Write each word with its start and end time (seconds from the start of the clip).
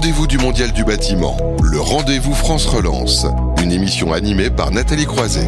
rendez-vous 0.00 0.26
du 0.26 0.38
Mondial 0.38 0.72
du 0.72 0.82
bâtiment, 0.82 1.36
le 1.62 1.78
rendez-vous 1.78 2.32
France 2.32 2.64
Relance, 2.64 3.26
une 3.62 3.70
émission 3.70 4.14
animée 4.14 4.48
par 4.48 4.70
Nathalie 4.70 5.04
Croiset. 5.04 5.44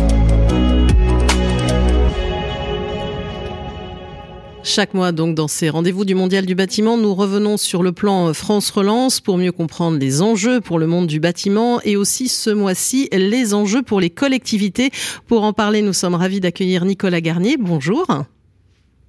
Chaque 4.62 4.92
mois, 4.92 5.10
donc, 5.10 5.34
dans 5.34 5.48
ces 5.48 5.70
rendez-vous 5.70 6.04
du 6.04 6.14
Mondial 6.14 6.44
du 6.44 6.54
bâtiment, 6.54 6.98
nous 6.98 7.14
revenons 7.14 7.56
sur 7.56 7.82
le 7.82 7.92
plan 7.92 8.28
euh, 8.28 8.32
France 8.34 8.68
Relance 8.68 9.22
pour 9.22 9.38
mieux 9.38 9.52
comprendre 9.52 9.98
les 9.98 10.20
enjeux 10.20 10.60
pour 10.60 10.78
le 10.78 10.86
monde 10.86 11.06
du 11.06 11.18
bâtiment 11.18 11.80
et 11.84 11.96
aussi 11.96 12.28
ce 12.28 12.50
mois-ci 12.50 13.08
les 13.10 13.54
enjeux 13.54 13.82
pour 13.82 14.00
les 14.00 14.10
collectivités. 14.10 14.90
Pour 15.28 15.44
en 15.44 15.54
parler, 15.54 15.80
nous 15.80 15.94
sommes 15.94 16.14
ravis 16.14 16.40
d'accueillir 16.40 16.84
Nicolas 16.84 17.22
Garnier. 17.22 17.56
Bonjour. 17.58 18.06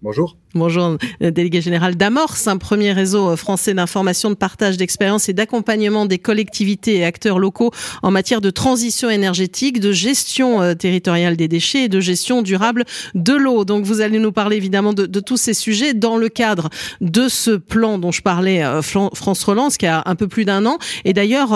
Bonjour. 0.04 0.36
Bonjour, 0.54 0.98
euh, 1.22 1.32
délégué 1.32 1.62
général 1.62 1.96
d'Amorce, 1.96 2.48
un 2.48 2.58
premier 2.58 2.92
réseau 2.92 3.30
euh, 3.30 3.36
français 3.38 3.74
d'information, 3.74 4.30
de 4.32 4.36
partage 4.36 4.76
d'expérience 4.76 5.30
et 5.30 5.34
d'accompagnement 5.34 6.06
des 6.06 6.20
collectivités 6.20 6.98
et 6.98 7.06
acteurs 7.06 7.40
locaux 7.40 7.72
en 8.02 8.12
matière 8.12 8.42
de 8.42 8.50
transition 8.50 9.10
énergétique, 9.10 9.80
de 9.80 9.94
gestion 9.94 10.62
euh, 10.62 10.74
territoriale 10.74 11.38
des 11.38 11.48
déchets 11.48 11.86
et 11.86 11.88
de 11.88 12.02
gestion 12.02 12.42
durable 12.42 12.84
de 13.16 13.32
l'eau. 13.32 13.64
Donc 13.64 13.86
vous 13.86 14.02
allez 14.02 14.20
nous 14.20 14.34
parler 14.34 14.58
évidemment 14.58 14.92
de, 14.92 15.06
de, 15.06 15.20
tous 15.22 15.38
ces 15.38 15.54
sujets 15.54 15.94
dans 15.94 16.18
le 16.18 16.28
cadre 16.28 16.70
de 17.00 17.30
ce 17.30 17.52
plan 17.52 17.98
dont 17.98 18.12
je 18.12 18.22
parlais, 18.22 18.62
France 18.82 19.44
Relance, 19.46 19.78
qui 19.78 19.86
a 19.86 20.04
un 20.06 20.16
peu 20.16 20.28
plus 20.28 20.44
d'un 20.44 20.66
an. 20.66 20.80
Et 21.06 21.14
d'ailleurs, 21.14 21.54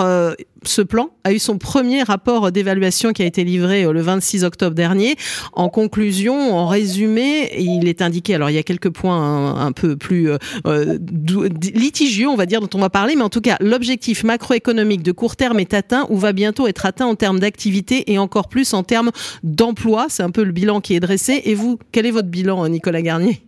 ce 0.64 0.82
plan 0.82 1.10
a 1.24 1.32
eu 1.32 1.38
son 1.38 1.58
premier 1.58 2.02
rapport 2.02 2.50
d'évaluation 2.52 3.12
qui 3.12 3.22
a 3.22 3.26
été 3.26 3.44
livré 3.44 3.84
le 3.84 4.00
26 4.00 4.44
octobre 4.44 4.74
dernier. 4.74 5.16
En 5.52 5.68
conclusion, 5.68 6.56
en 6.56 6.66
résumé, 6.66 7.50
il 7.58 7.88
est 7.88 8.02
indiqué, 8.02 8.34
alors 8.34 8.50
il 8.50 8.54
y 8.54 8.58
a 8.58 8.62
quelques 8.62 8.90
points 8.90 9.54
un, 9.60 9.72
peu 9.72 9.96
plus 9.96 10.30
euh, 10.30 10.38
euh, 10.66 10.98
litigieux, 11.74 12.28
on 12.28 12.36
va 12.36 12.46
dire, 12.46 12.60
dont 12.60 12.70
on 12.74 12.80
va 12.80 12.90
parler, 12.90 13.16
mais 13.16 13.22
en 13.22 13.28
tout 13.28 13.40
cas, 13.40 13.56
l'objectif 13.60 14.24
macroéconomique 14.24 15.02
de 15.02 15.12
court 15.12 15.36
terme 15.36 15.60
est 15.60 15.74
atteint 15.74 16.06
ou 16.10 16.16
va 16.16 16.32
bientôt 16.32 16.66
être 16.66 16.86
atteint 16.86 17.06
en 17.06 17.14
termes 17.14 17.40
d'activité 17.40 18.10
et 18.12 18.18
encore 18.18 18.48
plus 18.48 18.74
en 18.74 18.82
termes 18.82 19.10
d'emploi. 19.42 20.06
C'est 20.08 20.22
un 20.22 20.30
peu 20.30 20.44
le 20.44 20.52
bilan 20.52 20.80
qui 20.80 20.94
est 20.94 21.00
dressé. 21.00 21.42
Et 21.44 21.54
vous, 21.54 21.78
quel 21.92 22.06
est 22.06 22.10
votre 22.10 22.28
bilan, 22.28 22.68
Nicolas 22.68 23.02
Garnier? 23.02 23.47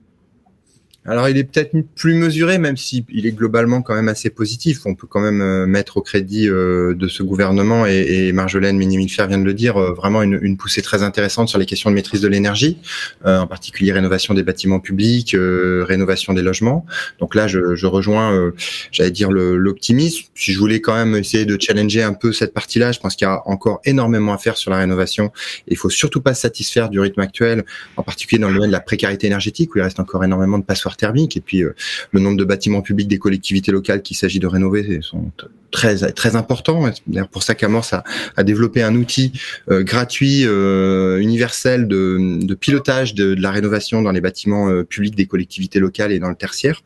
Alors 1.06 1.31
il 1.31 1.39
est 1.39 1.45
peut-être 1.45 1.75
plus 1.97 2.15
mesuré, 2.15 2.59
même 2.59 2.77
s'il 2.77 3.05
est 3.11 3.33
globalement 3.33 3.81
quand 3.81 3.95
même 3.95 4.09
assez 4.09 4.29
positif. 4.29 4.81
On 4.84 4.95
peut 4.95 5.07
quand 5.07 5.20
même 5.20 5.41
euh, 5.41 5.67
mettre 5.67 5.97
au 5.97 6.03
crédit 6.03 6.47
euh, 6.47 6.95
de 6.95 7.09
ce 7.09 7.23
gouvernement, 7.23 7.87
et, 7.87 8.27
et 8.29 8.33
Marjolaine 8.33 8.77
Minimilfer 8.77 9.27
vient 9.27 9.39
de 9.39 9.45
le 9.45 9.55
dire, 9.55 9.79
euh, 9.79 9.95
vraiment 9.95 10.23
une, 10.23 10.39
une, 10.42 10.59
poussée 10.59 10.83
très 10.83 11.03
intéressante 11.03 11.48
sur 11.48 11.59
les 11.59 11.65
questions 11.65 11.89
de 11.89 11.95
maîtrise 11.95 12.20
de 12.20 12.29
l'énergie, 12.29 12.79
en 13.25 13.47
particulier 13.47 13.92
rénovation 13.92 14.34
des 14.34 14.42
bâtiments 14.42 14.79
publics, 14.79 15.34
rénovation 15.34 16.34
des 16.34 16.42
logements. 16.42 16.84
Donc 17.19 17.35
là, 17.35 17.47
je, 17.47 17.75
je 17.75 17.87
rejoins, 17.87 18.53
j'allais 18.92 19.11
dire, 19.11 19.31
l'optimisme. 19.31 20.27
Si 20.35 20.53
je 20.53 20.59
voulais 20.59 20.81
quand 20.81 20.95
même 20.95 21.14
essayer 21.14 21.47
de 21.47 21.57
challenger 21.59 22.03
un 22.03 22.12
peu 22.12 22.33
cette 22.33 22.53
partie-là, 22.53 22.92
je 22.92 23.01
pense 23.01 23.17
qu'il 23.17 23.27
y 23.27 23.31
a 23.31 23.41
encore 23.47 23.81
énormément 23.85 24.35
à 24.35 24.39
faire 24.39 24.59
sur 24.59 24.70
la 24.70 24.79
rénovation. 24.79 25.33
Il 25.67 25.77
faut 25.77 25.91
surtout 25.91 26.20
pas 26.20 26.35
se 26.35 26.42
satisfaire 26.42 26.91
du 26.91 27.01
rythme 27.01 27.20
actuel, 27.20 27.64
en 27.97 28.03
particulier 28.03 28.41
dans 28.41 28.48
le 28.48 28.55
domaine 28.55 28.70
de 28.70 28.75
la 28.75 28.81
précarité 28.81 29.27
énergétique, 29.27 29.75
où 29.75 29.79
il 29.79 29.83
reste 29.83 30.01
encore 30.01 30.25
énormément 30.25 30.59
de 30.59 30.64
passoires 30.64 30.89
thermique 30.96 31.36
et 31.36 31.41
puis 31.41 31.62
euh, 31.62 31.74
le 32.12 32.20
nombre 32.20 32.36
de 32.36 32.44
bâtiments 32.44 32.83
publics 32.83 33.08
des 33.08 33.19
collectivités 33.19 33.72
locales 33.72 34.02
qu'il 34.02 34.16
s'agit 34.16 34.38
de 34.38 34.46
rénover 34.46 35.00
sont 35.02 35.30
très 35.70 36.12
très 36.12 36.36
importants. 36.36 36.91
C'est 36.92 37.28
pour 37.28 37.42
ça 37.42 37.55
qu'Amorce 37.55 37.92
a, 37.92 38.05
a, 38.36 38.42
développé 38.42 38.83
un 38.83 38.94
outil 38.96 39.33
euh, 39.70 39.83
gratuit, 39.83 40.42
euh, 40.44 41.18
universel 41.18 41.86
de, 41.86 42.44
de 42.44 42.55
pilotage 42.55 43.14
de, 43.14 43.34
de, 43.34 43.42
la 43.42 43.50
rénovation 43.50 44.02
dans 44.02 44.12
les 44.12 44.20
bâtiments 44.20 44.83
publics 44.84 45.14
des 45.14 45.27
collectivités 45.27 45.78
locales 45.78 46.12
et 46.12 46.18
dans 46.18 46.28
le 46.28 46.34
tertiaire. 46.34 46.83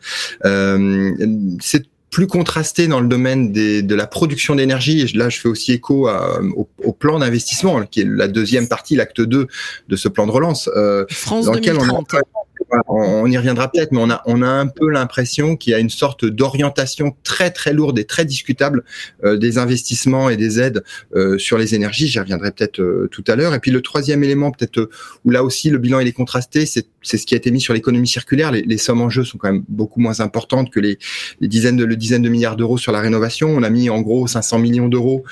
c'est 1.60 1.86
plus 2.14 2.28
contrasté 2.28 2.86
dans 2.86 3.00
le 3.00 3.08
domaine 3.08 3.50
des, 3.50 3.82
de 3.82 3.94
la 3.97 4.06
production 4.06 4.55
d'énergie. 4.55 5.00
Et 5.00 5.19
là, 5.19 5.28
je 5.28 5.41
fais 5.41 5.48
aussi 5.48 5.72
écho 5.72 6.06
à, 6.06 6.41
au, 6.56 6.69
au, 6.84 6.92
plan 6.92 7.19
d'investissement, 7.19 7.84
qui 7.86 8.02
est 8.02 8.06
la 8.08 8.28
deuxième 8.28 8.69
partie, 8.69 8.94
l'acte 8.94 9.20
2 9.20 9.48
de 9.88 9.97
ce 9.97 10.09
plan 10.09 10.25
de 10.25 10.31
relance, 10.31 10.70
euh, 10.76 11.04
France 11.10 11.47
dans 11.47 11.54
lequel 11.54 11.76
on 11.76 11.82
a 11.82 12.04
on 12.88 13.30
y 13.30 13.36
reviendra 13.36 13.70
peut-être, 13.70 13.92
mais 13.92 14.00
on 14.00 14.10
a, 14.10 14.22
on 14.26 14.42
a 14.42 14.48
un 14.48 14.66
peu 14.66 14.88
l'impression 14.88 15.56
qu'il 15.56 15.72
y 15.72 15.75
a 15.75 15.78
une 15.78 15.91
sorte 15.91 16.25
d'orientation 16.25 17.16
très 17.22 17.50
très 17.50 17.72
lourde 17.72 17.98
et 17.98 18.04
très 18.04 18.25
discutable 18.25 18.84
euh, 19.25 19.36
des 19.36 19.58
investissements 19.58 20.28
et 20.28 20.36
des 20.36 20.60
aides 20.60 20.82
euh, 21.14 21.38
sur 21.38 21.58
les 21.58 21.75
énergies. 21.75 22.08
J'y 22.08 22.19
reviendrai 22.19 22.50
peut-être 22.52 22.80
euh, 22.80 23.08
tout 23.10 23.25
à 23.28 23.36
l'heure. 23.36 23.54
Et 23.54 23.60
puis 23.60 23.70
le 23.70 23.80
troisième 23.80 24.22
élément, 24.25 24.50
peut-être 24.50 24.91
où 25.25 25.30
là 25.30 25.44
aussi 25.44 25.70
le 25.70 25.78
bilan 25.78 26.00
il 26.00 26.08
est 26.08 26.12
contrasté, 26.12 26.66
c'est 26.66 26.86
c'est 27.02 27.19
ce 27.19 27.26
qui 27.26 27.34
a 27.34 27.36
été 27.36 27.50
mis 27.50 27.60
sur 27.60 27.75
l'économie 27.75 28.08
circulaire. 28.08 28.50
Les, 28.50 28.78
sommes 28.78 29.02
en 29.02 29.10
jeu 29.10 29.25
sont 29.25 29.36
quand 29.36 29.52
même 29.52 29.62
beaucoup 29.69 30.00
moins 30.00 30.20
importantes 30.20 30.70
que 30.70 30.81
les, 30.81 30.98
dizaines 31.42 31.76
de 31.76 31.84
le 31.84 31.96
de 31.96 32.28
milliards 32.31 32.56
d'euros 32.56 32.78
sur 32.78 32.92
la 32.92 33.00
rénovation. 33.00 33.50
On 33.50 33.62
a 33.62 33.69
mis 33.69 33.91
en 33.91 34.00
gros 34.00 34.26
500 34.26 34.58
millions 34.58 34.88
d'euros 34.88 35.22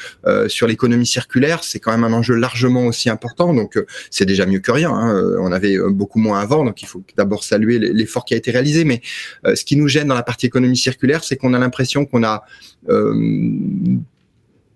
sur 0.48 0.66
l'économie 0.66 1.06
circulaire. 1.06 1.64
C'est 1.64 1.80
quand 1.80 1.90
même 1.92 2.04
un 2.04 2.12
enjeu 2.12 2.34
largement 2.34 2.84
aussi 2.84 3.08
important. 3.08 3.54
Donc 3.54 3.82
c'est 4.10 4.26
déjà 4.26 4.44
mieux 4.44 4.58
que 4.58 4.70
rien. 4.70 4.90
Hein. 4.90 5.36
On 5.40 5.50
avait 5.50 5.78
beaucoup 5.88 6.18
moins 6.18 6.40
avant, 6.40 6.62
donc 6.62 6.82
il 6.82 6.86
faut 6.86 7.02
d'abord 7.22 7.44
saluer 7.44 7.78
l'effort 7.78 8.24
qui 8.24 8.34
a 8.34 8.36
été 8.36 8.50
réalisé, 8.50 8.84
mais 8.84 9.00
euh, 9.46 9.54
ce 9.54 9.64
qui 9.64 9.76
nous 9.76 9.88
gêne 9.88 10.08
dans 10.08 10.14
la 10.14 10.22
partie 10.22 10.46
économie 10.46 10.76
circulaire, 10.76 11.22
c'est 11.24 11.36
qu'on 11.36 11.54
a 11.54 11.58
l'impression 11.58 12.04
qu'on 12.04 12.24
a 12.24 12.44
euh, 12.88 13.14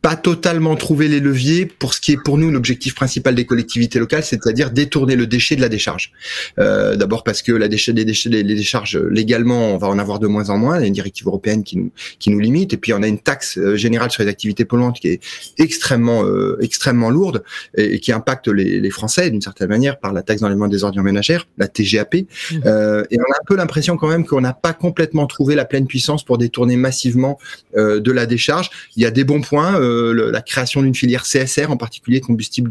pas 0.02 0.16
totalement 0.16 0.76
trouvé 0.76 1.08
les 1.08 1.20
leviers 1.20 1.66
pour 1.66 1.92
ce 1.92 2.00
qui 2.00 2.12
est 2.12 2.22
pour 2.22 2.38
nous 2.38 2.50
l'objectif 2.50 2.94
principal 2.94 3.34
des 3.34 3.44
collectivités 3.44 3.98
locales, 3.98 4.22
c'est-à-dire 4.22 4.70
détourner 4.70 5.16
le 5.16 5.26
déchet 5.26 5.56
de 5.56 5.60
la 5.60 5.68
décharge. 5.68 6.12
Euh, 6.58 6.94
D'abord 6.96 7.24
parce 7.24 7.42
que 7.42 7.52
la 7.52 7.68
déchet, 7.68 7.92
les, 7.92 8.04
déchets, 8.04 8.28
les, 8.28 8.44
décharges 8.44 8.96
légalement, 8.96 9.74
on 9.74 9.78
va 9.78 9.88
en 9.88 9.98
avoir 9.98 10.18
de 10.18 10.26
moins 10.26 10.50
en 10.50 10.58
moins. 10.58 10.78
Il 10.78 10.82
y 10.82 10.84
a 10.84 10.86
une 10.86 10.92
directive 10.92 11.26
européenne 11.26 11.64
qui 11.64 11.76
nous 11.76 11.90
qui 12.18 12.30
nous 12.30 12.38
limite, 12.38 12.72
et 12.72 12.76
puis 12.76 12.92
on 12.92 13.02
a 13.02 13.08
une 13.08 13.18
taxe 13.18 13.58
euh, 13.58 13.76
générale 13.76 14.10
sur 14.10 14.22
les 14.22 14.28
activités 14.28 14.64
polluantes 14.64 15.00
qui 15.00 15.08
est 15.08 15.20
extrêmement 15.58 16.24
euh, 16.24 16.56
extrêmement 16.60 17.10
lourde 17.10 17.42
et, 17.76 17.98
qui 17.98 18.12
impacte 18.12 18.48
les, 18.48 18.80
les 18.80 18.90
Français 18.90 19.30
d'une 19.30 19.42
certaine 19.42 19.68
manière 19.68 19.98
par 19.98 20.12
la 20.12 20.22
taxe 20.22 20.40
d'enlèvement 20.40 20.68
des 20.68 20.84
ordures 20.84 21.02
ménagères, 21.02 21.48
la 21.58 21.68
TGAP. 21.68 22.14
Mmh. 22.14 22.56
Euh, 22.64 23.04
et 23.10 23.18
on 23.18 23.32
a 23.32 23.36
un 23.36 23.44
peu 23.46 23.56
l'impression 23.56 23.96
quand 23.96 24.08
même 24.08 24.24
qu'on 24.24 24.40
n'a 24.40 24.52
pas 24.52 24.72
complètement 24.72 25.26
trouvé 25.26 25.54
la 25.54 25.64
pleine 25.64 25.86
puissance 25.86 26.24
pour 26.24 26.38
détourner 26.38 26.76
massivement 26.76 27.38
de 27.76 28.12
la 28.12 28.26
décharge. 28.26 28.70
Il 28.96 29.02
y 29.02 29.06
a 29.06 29.10
des 29.10 29.24
bons 29.24 29.40
points 29.40 29.78
la 29.86 30.42
création 30.42 30.82
d'une 30.82 30.94
filière 30.94 31.24
CSR, 31.24 31.70
en 31.70 31.76
particulier 31.76 32.20
combustible 32.20 32.70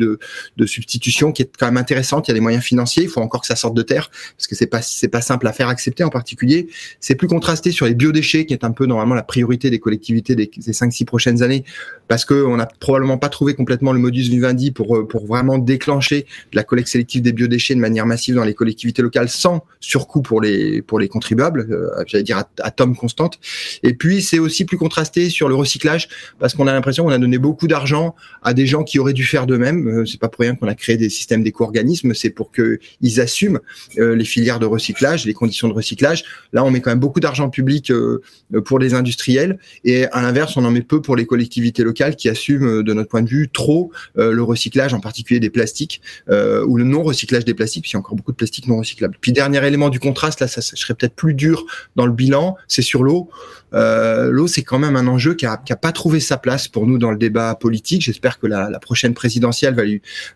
de, 0.58 0.66
substitution, 0.66 1.32
qui 1.32 1.44
est 1.44 1.52
quand 1.58 1.68
même 1.68 1.78
intéressante. 1.78 2.28
Il 2.28 2.32
y 2.32 2.34
a 2.34 2.34
des 2.34 2.40
moyens 2.42 2.64
financiers. 2.64 3.04
Il 3.04 3.10
faut 3.10 3.22
encore 3.22 3.42
que 3.42 3.48
ça 3.48 3.56
sorte 3.56 3.76
de 3.76 3.82
terre 3.82 4.10
parce 4.38 4.48
que 4.48 4.56
c'est 4.56 4.68
pas 4.68 4.82
c'est 4.82 5.08
pas 5.08 5.22
simple 5.22 5.48
à 5.48 5.54
faire 5.54 5.70
accepter. 5.70 6.04
En 6.04 6.10
particulier, 6.10 6.68
c'est 7.00 7.16
plus 7.16 7.28
contrasté 7.28 7.72
sur 7.72 7.86
les 7.86 7.94
biodéchets, 7.94 8.46
qui 8.46 8.54
est 8.54 8.64
un 8.64 8.72
peu 8.72 8.86
normalement 8.86 9.16
la 9.16 9.24
priorité 9.24 9.70
des 9.70 9.80
collectivités 9.80 10.36
des, 10.36 10.48
des 10.56 10.72
5-6 10.72 11.06
prochaines 11.06 11.44
années, 11.44 11.64
parce 12.08 12.26
que 12.26 12.34
on 12.34 12.58
n'a 12.58 12.66
probablement 12.66 13.18
pas 13.18 13.30
trouvé 13.30 13.54
complètement 13.54 13.94
le 13.94 14.00
modus 14.00 14.30
vivendi 14.30 14.72
pour 14.72 15.08
pour 15.08 15.26
vraiment 15.26 15.58
déclencher 15.58 16.26
la 16.54 16.64
collecte 16.64 16.90
sélective 16.90 17.22
des 17.22 17.34
biodéchets 17.34 17.76
de 17.76 17.80
manière 17.80 18.06
massive 18.06 18.36
dans 18.36 18.44
les 18.44 18.54
collectivités 18.54 19.02
locales 19.02 19.30
sans 19.30 19.64
surcoût 19.80 20.22
pour 20.22 20.42
les 20.42 20.82
pour 20.82 21.00
les 21.00 21.08
contribuables. 21.08 21.68
Euh, 21.70 22.04
J'allais 22.08 22.24
dire 22.24 22.38
à, 22.38 22.48
à 22.62 22.72
tome 22.72 22.96
constante. 22.96 23.40
Et 23.84 23.94
puis 23.94 24.22
c'est 24.22 24.40
aussi 24.40 24.66
plus 24.66 24.78
contrasté 24.78 25.30
sur 25.30 25.48
le 25.50 25.56
recyclage 25.56 26.08
parce 26.40 26.54
qu'on 26.54 26.68
a 26.68 26.74
l'impression 26.74 27.05
qu'on 27.06 27.12
a 27.12 27.20
donné 27.20 27.38
beaucoup 27.38 27.68
d'argent 27.68 28.16
à 28.42 28.54
des 28.54 28.66
gens 28.66 28.84
qui 28.84 29.00
auraient 29.00 29.14
dû 29.14 29.26
faire 29.26 29.46
de 29.46 29.58
même. 29.58 29.88
Euh, 29.88 30.06
c'est 30.06 30.20
pas 30.20 30.28
pour 30.28 30.42
rien 30.42 30.56
qu'on 30.56 30.68
a 30.68 30.76
créé 30.76 30.98
des 30.98 31.10
systèmes 31.10 31.44
d'éco-organismes, 31.44 32.14
c'est 32.14 32.30
pour 32.30 32.52
que 32.52 32.80
ils 33.02 33.22
assument 33.22 33.60
euh, 33.98 34.16
les 34.16 34.26
filières 34.26 34.60
de 34.60 34.66
recyclage, 34.66 35.26
les 35.26 35.34
conditions 35.34 35.68
de 35.68 35.74
recyclage. 35.74 36.24
Là, 36.54 36.64
on 36.64 36.72
met 36.72 36.82
quand 36.82 36.90
même 36.90 37.00
beaucoup 37.00 37.20
d'argent 37.20 37.50
public 37.50 37.92
euh, 37.92 38.22
pour 38.66 38.80
les 38.80 38.94
industriels 38.94 39.60
et 39.84 40.06
à 40.08 40.22
l'inverse, 40.22 40.58
on 40.58 40.66
en 40.66 40.72
met 40.72 40.82
peu 40.82 41.02
pour 41.02 41.16
les 41.16 41.26
collectivités 41.26 41.84
locales 41.84 42.16
qui 42.16 42.30
assument, 42.30 42.82
de 42.82 42.94
notre 42.94 43.10
point 43.10 43.22
de 43.22 43.30
vue, 43.30 43.50
trop 43.52 43.92
le 44.16 44.42
recyclage, 44.42 44.94
en 44.94 45.00
particulier 45.00 45.40
des 45.40 45.50
plastiques 45.50 46.02
ou 46.30 46.78
le 46.78 46.84
non-recyclage 46.84 47.46
des 47.46 47.54
plastiques, 47.54 47.84
puisqu'il 47.84 47.98
y 47.98 47.98
a 47.98 48.00
encore 48.00 48.16
beaucoup 48.16 48.32
de 48.32 48.38
plastiques 48.38 48.68
non 48.68 48.78
recyclables. 48.78 49.18
Puis 49.20 49.32
dernier 49.32 49.66
élément 49.66 49.90
du 49.90 50.00
contraste, 50.00 50.40
là, 50.40 50.48
ça, 50.48 50.62
serait 50.62 50.94
peut-être 50.94 51.16
plus 51.16 51.34
dur 51.34 51.66
dans 51.96 52.06
le 52.06 52.14
bilan, 52.14 52.56
c'est 52.68 52.82
sur 52.82 53.04
l'eau. 53.04 53.30
l'eau, 53.74 54.48
c'est 54.48 54.64
quand 54.64 54.80
même 54.80 54.96
un 54.96 55.08
enjeu 55.08 55.34
qui 55.34 55.46
a, 55.46 55.58
qui 55.58 55.74
a 55.74 55.78
pas 55.78 55.92
trouvé 55.92 56.20
sa 56.20 56.38
place 56.38 56.68
pour 56.68 56.88
nous 56.88 56.95
dans 56.98 57.12
le 57.12 57.18
débat 57.18 57.56
politique. 57.56 58.02
J'espère 58.02 58.40
que 58.40 58.48
la, 58.48 58.80
prochaine 58.80 59.14
présidentielle 59.14 59.76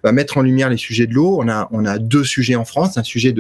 va, 0.04 0.12
mettre 0.12 0.38
en 0.38 0.42
lumière 0.42 0.70
les 0.70 0.78
sujets 0.78 1.08
de 1.08 1.14
l'eau. 1.14 1.42
On 1.42 1.86
a, 1.86 2.00
deux 2.00 2.24
sujets 2.24 2.56
en 2.56 2.66
France, 2.66 2.98
un 2.98 3.04
sujet 3.04 3.34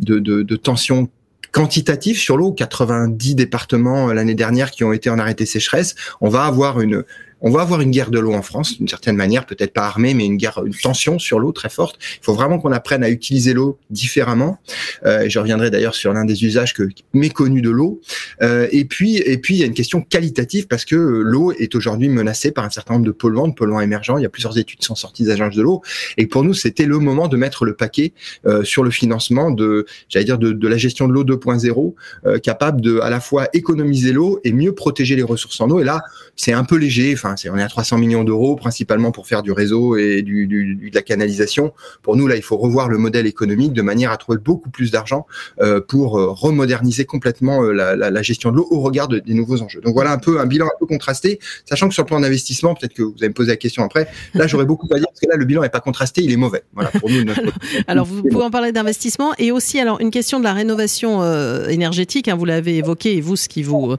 de, 0.00 0.56
tension 0.56 1.08
quantitatif 1.52 2.18
sur 2.18 2.36
l'eau, 2.36 2.52
90 2.52 3.34
départements 3.34 4.10
euh, 4.10 4.12
l'année 4.12 4.34
dernière 4.34 4.70
qui 4.70 4.84
ont 4.84 4.92
été 4.92 5.08
en 5.08 5.18
arrêté 5.18 5.46
sécheresse, 5.46 5.94
on 6.20 6.28
va 6.28 6.44
avoir 6.44 6.82
une, 6.82 7.02
on 7.40 7.50
va 7.50 7.60
avoir 7.60 7.80
une 7.80 7.90
guerre 7.90 8.10
de 8.10 8.18
l'eau 8.18 8.32
en 8.32 8.42
France, 8.42 8.78
d'une 8.78 8.88
certaine 8.88 9.16
manière, 9.16 9.46
peut-être 9.46 9.72
pas 9.72 9.84
armée, 9.84 10.14
mais 10.14 10.24
une 10.24 10.36
guerre, 10.36 10.62
une 10.64 10.74
tension 10.74 11.18
sur 11.18 11.38
l'eau 11.38 11.52
très 11.52 11.68
forte. 11.68 11.98
Il 12.20 12.24
faut 12.24 12.34
vraiment 12.34 12.58
qu'on 12.58 12.72
apprenne 12.72 13.04
à 13.04 13.10
utiliser 13.10 13.52
l'eau 13.52 13.78
différemment. 13.90 14.58
Euh, 15.04 15.26
je 15.28 15.38
reviendrai 15.38 15.70
d'ailleurs 15.70 15.94
sur 15.94 16.12
l'un 16.12 16.24
des 16.24 16.44
usages 16.44 16.74
que 16.74 16.88
méconnus 17.12 17.62
de 17.62 17.70
l'eau. 17.70 18.00
Euh, 18.42 18.68
et 18.72 18.84
puis, 18.84 19.16
et 19.16 19.38
puis, 19.38 19.54
il 19.54 19.60
y 19.60 19.62
a 19.62 19.66
une 19.66 19.74
question 19.74 20.00
qualitative 20.00 20.66
parce 20.66 20.84
que 20.84 20.96
l'eau 20.96 21.52
est 21.52 21.74
aujourd'hui 21.74 22.08
menacée 22.08 22.52
par 22.52 22.64
un 22.64 22.70
certain 22.70 22.94
nombre 22.94 23.06
de 23.06 23.12
polluants, 23.12 23.48
de 23.48 23.54
polluants 23.54 23.80
émergents. 23.80 24.18
Il 24.18 24.22
y 24.22 24.26
a 24.26 24.30
plusieurs 24.30 24.58
études 24.58 24.78
qui 24.78 24.86
sont 24.86 24.94
sorties 24.94 25.24
des 25.24 25.30
agences 25.30 25.54
de 25.54 25.62
l'eau. 25.62 25.82
Et 26.16 26.26
pour 26.26 26.42
nous, 26.42 26.54
c'était 26.54 26.86
le 26.86 26.98
moment 26.98 27.28
de 27.28 27.36
mettre 27.36 27.64
le 27.64 27.74
paquet 27.74 28.12
euh, 28.46 28.64
sur 28.64 28.82
le 28.82 28.90
financement 28.90 29.50
de, 29.50 29.86
j'allais 30.08 30.24
dire, 30.24 30.38
de, 30.38 30.66
la 30.66 30.76
gestion 30.76 31.06
de 31.06 31.12
l'eau 31.12 31.24
2.0, 31.24 31.94
euh, 32.26 32.38
capable 32.38 32.80
de 32.80 32.98
à 33.00 33.10
la 33.10 33.20
fois 33.20 33.48
économiser 33.52 34.12
l'eau 34.12 34.40
et 34.42 34.52
mieux 34.52 34.72
protéger 34.72 35.16
les 35.16 35.22
ressources 35.22 35.60
en 35.60 35.70
eau. 35.70 35.80
Et 35.80 35.84
là, 35.84 36.02
c'est 36.34 36.52
un 36.52 36.64
peu 36.64 36.76
léger. 36.76 37.14
On 37.50 37.56
est 37.56 37.62
à 37.62 37.68
300 37.68 37.98
millions 37.98 38.24
d'euros, 38.24 38.56
principalement 38.56 39.12
pour 39.12 39.26
faire 39.26 39.42
du 39.42 39.52
réseau 39.52 39.96
et 39.96 40.22
du, 40.22 40.46
de 40.46 40.94
la 40.94 41.02
canalisation. 41.02 41.72
Pour 42.02 42.16
nous, 42.16 42.26
là, 42.26 42.36
il 42.36 42.42
faut 42.42 42.56
revoir 42.56 42.88
le 42.88 42.98
modèle 42.98 43.26
économique 43.26 43.72
de 43.72 43.82
manière 43.82 44.10
à 44.10 44.16
trouver 44.16 44.38
beaucoup 44.38 44.70
plus 44.70 44.90
d'argent 44.90 45.26
euh, 45.60 45.80
pour 45.80 46.18
euh, 46.18 46.30
remoderniser 46.30 47.04
complètement 47.04 47.62
euh, 47.62 47.72
la, 47.72 48.22
gestion 48.22 48.50
de 48.50 48.56
l'eau 48.56 48.66
au 48.70 48.80
regard 48.80 49.08
de, 49.08 49.18
des 49.18 49.34
nouveaux 49.34 49.62
enjeux. 49.62 49.80
Donc 49.80 49.94
voilà 49.94 50.12
un 50.12 50.18
peu 50.18 50.40
un 50.40 50.46
bilan 50.46 50.66
un 50.66 50.78
peu 50.78 50.86
contrasté, 50.86 51.38
sachant 51.68 51.88
que 51.88 51.94
sur 51.94 52.02
le 52.02 52.06
plan 52.06 52.20
d'investissement, 52.20 52.74
peut-être 52.74 52.94
que 52.94 53.02
vous 53.02 53.14
allez 53.18 53.28
me 53.28 53.34
poser 53.34 53.50
la 53.50 53.56
question 53.56 53.84
après. 53.84 54.08
Là, 54.34 54.46
j'aurais 54.46 54.64
beaucoup 54.64 54.88
à 54.92 54.98
dire 54.98 55.06
parce 55.06 55.20
que 55.20 55.28
là, 55.28 55.36
le 55.36 55.44
bilan 55.44 55.62
n'est 55.62 55.68
pas 55.68 55.80
contrasté, 55.80 56.22
il 56.22 56.32
est 56.32 56.36
mauvais. 56.36 56.62
Voilà, 56.74 56.90
pour 56.90 57.10
nous. 57.10 57.24
Notre... 57.24 57.42
alors, 57.86 58.06
vous 58.06 58.22
pouvez 58.22 58.44
en 58.44 58.50
parler 58.50 58.72
d'investissement 58.72 59.32
et 59.38 59.52
aussi 59.52 59.78
alors 59.78 60.00
une 60.00 60.10
question 60.10 60.38
de 60.38 60.44
la 60.44 60.52
rénovation 60.52 61.22
énergétique. 61.68 62.28
Hein, 62.28 62.36
vous 62.36 62.44
l'avez 62.44 62.78
évoqué 62.78 63.16
et 63.16 63.20
vous, 63.20 63.36
ce 63.36 63.48
qui 63.48 63.62
vous 63.62 63.96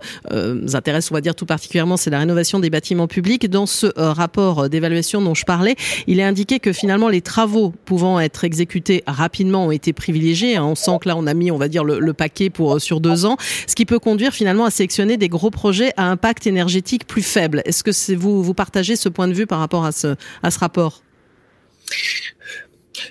intéresse, 0.74 1.12
on 1.12 1.14
va 1.14 1.22
dire 1.22 1.36
tout 1.36 1.46
particulièrement, 1.46 1.98
c'est 1.98 2.10
la 2.10 2.20
rénovation 2.20 2.60
des 2.60 2.70
bâtiments 2.70 3.08
publics. 3.08 3.17
Dans 3.50 3.66
ce 3.66 3.88
euh, 3.98 4.12
rapport 4.12 4.70
d'évaluation 4.70 5.22
dont 5.22 5.34
je 5.34 5.44
parlais, 5.44 5.76
il 6.06 6.20
est 6.20 6.24
indiqué 6.24 6.60
que 6.60 6.72
finalement 6.72 7.10
les 7.10 7.22
travaux 7.22 7.74
pouvant 7.86 8.20
être 8.20 8.44
exécutés 8.44 9.04
rapidement 9.08 9.66
ont 9.66 9.72
été 9.72 9.92
privilégiés. 9.92 10.58
Hein. 10.58 10.66
On 10.66 10.76
sent 10.76 11.00
que 11.02 11.10
là, 11.10 11.18
on 11.18 11.26
a 11.26 11.34
mis, 11.34 11.50
on 11.50 11.58
va 11.58 11.68
dire, 11.68 11.84
le, 11.84 12.14
paquet 12.14 12.50
pour 12.50 12.80
sur 12.80 13.00
deux 13.00 13.26
ans, 13.26 13.38
ce 13.68 13.76
qui 13.76 13.86
peut 13.86 14.00
conduire 14.00 14.34
finalement 14.34 14.66
à 14.66 14.72
sélectionner 14.72 15.18
des 15.18 15.30
gros 15.30 15.50
projets 15.50 15.94
à 15.98 16.10
impact 16.10 16.48
énergétique 16.48 17.08
plus 17.08 17.24
faible. 17.24 17.62
Est-ce 17.66 17.84
que 17.84 18.16
vous 18.16 18.44
vous 18.44 18.54
partagez 18.54 18.96
ce 18.96 19.10
point 19.10 19.28
de 19.28 19.34
vue 19.34 19.48
par 19.48 19.60
rapport 19.60 19.86
à 19.86 19.92
ce 19.92 20.16
rapport? 20.60 21.02
euh, 21.02 21.07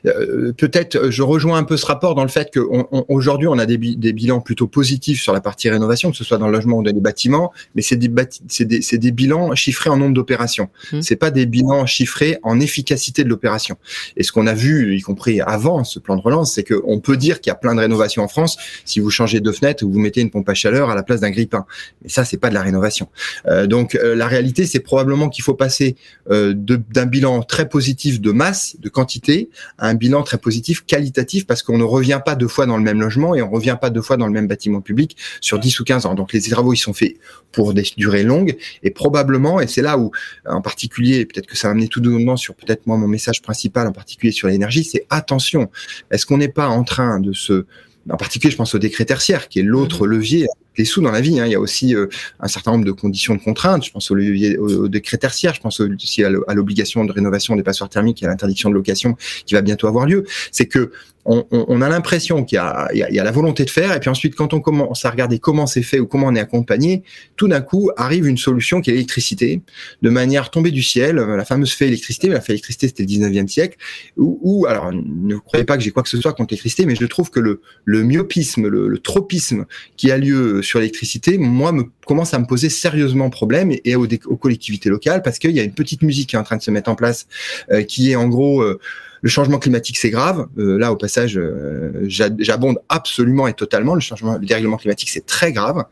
peut-être 0.02 1.10
je 1.10 1.22
rejoins 1.22 1.58
un 1.58 1.64
peu 1.64 1.76
ce 1.76 1.86
rapport 1.86 2.14
dans 2.14 2.22
le 2.22 2.28
fait 2.28 2.50
qu'aujourd'hui 2.52 3.48
on, 3.48 3.52
on, 3.52 3.58
a 3.58 3.66
des, 3.66 3.76
des, 3.76 4.12
bilans 4.12 4.40
plutôt 4.40 4.66
positifs 4.66 5.22
sur 5.22 5.32
la 5.32 5.40
partie 5.40 5.68
rénovation, 5.68 6.10
que 6.10 6.16
ce 6.16 6.24
soit 6.24 6.38
dans 6.38 6.46
le 6.46 6.52
logement 6.52 6.78
ou 6.78 6.82
dans 6.82 6.92
les 6.92 7.00
bâtiments, 7.00 7.52
mais 7.74 7.82
c'est 7.82 7.96
des, 7.96 8.08
des, 8.08 8.98
des, 8.98 9.10
bilans 9.12 9.54
chiffrés 9.54 9.90
en 9.90 9.96
nombre 9.96 10.14
d'opérations. 10.14 10.68
Mmh. 10.92 11.02
C'est 11.02 11.16
pas 11.16 11.30
des 11.30 11.46
bilans 11.46 11.86
chiffrés 11.86 12.38
en 12.42 12.60
efficacité 12.60 13.24
de 13.24 13.28
l'opération. 13.28 13.76
Et 14.16 14.22
ce 14.22 14.32
qu'on 14.32 14.46
a 14.46 14.54
vu, 14.54 14.96
y 14.96 15.00
compris 15.00 15.40
avant 15.40 15.84
ce 15.84 15.98
plan 15.98 16.16
de 16.16 16.20
relance, 16.20 16.54
c'est 16.54 16.64
qu'on 16.64 17.00
peut 17.00 17.16
dire 17.16 17.40
qu'il 17.40 17.50
y 17.50 17.52
a 17.52 17.56
plein 17.56 17.74
de 17.74 17.80
rénovations 17.80 18.22
en 18.22 18.28
France 18.28 18.56
si 18.84 19.00
vous 19.00 19.10
changez 19.10 19.40
deux 19.40 19.52
fenêtres 19.52 19.84
ou 19.84 19.90
vous 19.90 19.98
mettez 19.98 20.20
une 20.20 20.30
pompe 20.30 20.48
à 20.48 20.54
chaleur 20.54 20.90
à 20.90 20.94
la 20.94 21.02
place 21.02 21.20
d'un 21.20 21.30
grille-pain. 21.30 21.66
Mais 22.02 22.08
ça, 22.08 22.24
c'est 22.24 22.36
pas 22.36 22.48
de 22.48 22.54
la 22.54 22.62
rénovation. 22.62 23.08
Euh, 23.46 23.66
donc 23.66 23.94
euh, 23.94 24.14
la 24.14 24.26
réalité, 24.26 24.66
c'est 24.66 24.80
probablement 24.80 25.28
qu'il 25.28 25.44
faut 25.44 25.54
passer 25.54 25.96
euh, 26.30 26.54
d'un 26.54 27.06
bilan 27.06 27.42
très 27.42 27.68
positif 27.68 28.20
de 28.20 28.32
masse, 28.32 28.76
de 28.78 28.88
quantité, 28.88 29.50
à 29.78 29.85
un 29.86 29.94
bilan 29.94 30.22
très 30.22 30.38
positif, 30.38 30.84
qualitatif, 30.84 31.46
parce 31.46 31.62
qu'on 31.62 31.78
ne 31.78 31.84
revient 31.84 32.20
pas 32.24 32.34
deux 32.34 32.48
fois 32.48 32.66
dans 32.66 32.76
le 32.76 32.82
même 32.82 33.00
logement 33.00 33.34
et 33.34 33.42
on 33.42 33.50
revient 33.50 33.76
pas 33.80 33.90
deux 33.90 34.02
fois 34.02 34.16
dans 34.16 34.26
le 34.26 34.32
même 34.32 34.46
bâtiment 34.46 34.80
public 34.80 35.16
sur 35.40 35.58
10 35.58 35.80
ou 35.80 35.84
15 35.84 36.06
ans. 36.06 36.14
Donc 36.14 36.32
les 36.32 36.40
travaux, 36.40 36.72
ils 36.72 36.78
sont 36.78 36.94
faits 36.94 37.16
pour 37.52 37.74
des 37.74 37.84
durées 37.96 38.22
longues 38.22 38.56
et 38.82 38.90
probablement, 38.90 39.60
et 39.60 39.66
c'est 39.66 39.82
là 39.82 39.98
où, 39.98 40.10
en 40.46 40.60
particulier, 40.60 41.26
peut-être 41.26 41.46
que 41.46 41.56
ça 41.56 41.68
va 41.68 41.72
amener 41.72 41.88
tout 41.88 42.00
doucement 42.00 42.36
sur 42.36 42.54
peut-être 42.54 42.86
moi 42.86 42.96
mon 42.96 43.08
message 43.08 43.42
principal, 43.42 43.86
en 43.86 43.92
particulier 43.92 44.32
sur 44.32 44.48
l'énergie, 44.48 44.84
c'est 44.84 45.06
attention. 45.10 45.70
Est-ce 46.10 46.26
qu'on 46.26 46.38
n'est 46.38 46.48
pas 46.48 46.68
en 46.68 46.84
train 46.84 47.20
de 47.20 47.32
se 47.32 47.66
en 48.08 48.16
particulier, 48.16 48.52
je 48.52 48.56
pense 48.56 48.72
au 48.74 48.78
décret 48.78 49.04
tertiaire, 49.04 49.48
qui 49.48 49.58
est 49.58 49.64
l'autre 49.64 50.06
mmh. 50.06 50.10
levier 50.10 50.46
les 50.78 50.84
sous 50.84 51.00
dans 51.00 51.10
la 51.10 51.20
vie. 51.20 51.40
Hein. 51.40 51.46
Il 51.46 51.52
y 51.52 51.54
a 51.54 51.60
aussi 51.60 51.94
euh, 51.94 52.06
un 52.40 52.48
certain 52.48 52.72
nombre 52.72 52.84
de 52.84 52.92
conditions 52.92 53.34
de 53.34 53.40
contraintes. 53.40 53.84
Je 53.84 53.90
pense 53.90 54.10
au, 54.10 54.16
au, 54.16 54.84
au 54.84 54.88
décret 54.88 55.18
tertiaire, 55.18 55.54
je 55.54 55.60
pense 55.60 55.80
aussi 55.80 56.24
à 56.24 56.54
l'obligation 56.54 57.04
de 57.04 57.12
rénovation 57.12 57.56
des 57.56 57.62
passoires 57.62 57.90
thermiques 57.90 58.22
et 58.22 58.26
à 58.26 58.28
l'interdiction 58.28 58.70
de 58.70 58.74
location 58.74 59.16
qui 59.44 59.54
va 59.54 59.62
bientôt 59.62 59.86
avoir 59.86 60.06
lieu. 60.06 60.24
C'est 60.52 60.66
que 60.66 60.92
on, 61.26 61.46
on, 61.50 61.82
a 61.82 61.88
l'impression 61.88 62.44
qu'il 62.44 62.58
y, 62.58 62.96
y, 62.96 63.14
y 63.14 63.18
a, 63.18 63.24
la 63.24 63.30
volonté 63.30 63.64
de 63.64 63.70
faire, 63.70 63.94
et 63.94 64.00
puis 64.00 64.08
ensuite, 64.10 64.34
quand 64.34 64.54
on 64.54 64.60
commence 64.60 65.04
à 65.04 65.10
regarder 65.10 65.38
comment 65.38 65.66
c'est 65.66 65.82
fait 65.82 65.98
ou 65.98 66.06
comment 66.06 66.28
on 66.28 66.34
est 66.34 66.40
accompagné, 66.40 67.02
tout 67.36 67.48
d'un 67.48 67.60
coup 67.60 67.90
arrive 67.96 68.26
une 68.26 68.38
solution 68.38 68.80
qui 68.80 68.90
est 68.90 68.94
l'électricité, 68.94 69.62
de 70.02 70.10
manière 70.10 70.50
tombée 70.50 70.70
du 70.70 70.82
ciel, 70.82 71.16
la 71.16 71.44
fameuse 71.44 71.72
fait 71.72 71.88
électricité, 71.88 72.28
mais 72.28 72.34
la 72.34 72.40
fait 72.40 72.52
électricité 72.52 72.88
c'était 72.88 73.02
le 73.02 73.08
19e 73.08 73.48
siècle, 73.48 73.76
où, 74.16 74.66
alors 74.66 74.92
ne 74.92 75.36
croyez 75.36 75.64
pas 75.64 75.76
que 75.76 75.82
j'ai 75.82 75.90
quoi 75.90 76.02
que 76.02 76.08
ce 76.08 76.20
soit 76.20 76.32
contre 76.32 76.52
l'électricité, 76.52 76.86
mais 76.86 76.94
je 76.94 77.06
trouve 77.06 77.30
que 77.30 77.40
le, 77.40 77.60
le 77.84 78.02
myopisme, 78.02 78.68
le, 78.68 78.88
le 78.88 78.98
tropisme 78.98 79.66
qui 79.96 80.10
a 80.10 80.18
lieu 80.18 80.62
sur 80.62 80.78
l'électricité, 80.78 81.38
moi, 81.38 81.72
me 81.72 81.84
commence 82.06 82.34
à 82.34 82.38
me 82.38 82.46
poser 82.46 82.68
sérieusement 82.68 83.30
problème 83.30 83.72
et, 83.84 83.96
aux, 83.96 84.06
collectivités 84.36 84.88
locales 84.88 85.22
parce 85.22 85.38
qu'il 85.38 85.52
y 85.52 85.60
a 85.60 85.62
une 85.62 85.74
petite 85.74 86.02
musique 86.02 86.30
qui 86.30 86.36
est 86.36 86.38
en 86.38 86.44
train 86.44 86.56
de 86.56 86.62
se 86.62 86.70
mettre 86.70 86.90
en 86.90 86.94
place, 86.94 87.26
euh, 87.70 87.82
qui 87.82 88.12
est 88.12 88.16
en 88.16 88.28
gros 88.28 88.62
euh, 88.62 88.78
le 89.26 89.30
changement 89.30 89.58
climatique, 89.58 89.98
c'est 89.98 90.10
grave. 90.10 90.46
Euh, 90.56 90.78
là, 90.78 90.92
au 90.92 90.96
passage, 90.96 91.36
euh, 91.36 92.06
j'abonde 92.06 92.78
absolument 92.88 93.48
et 93.48 93.54
totalement. 93.54 93.96
Le 93.96 94.00
changement, 94.00 94.34
le 94.34 94.46
dérèglement 94.46 94.76
climatique, 94.76 95.10
c'est 95.10 95.26
très 95.26 95.52
grave. 95.52 95.84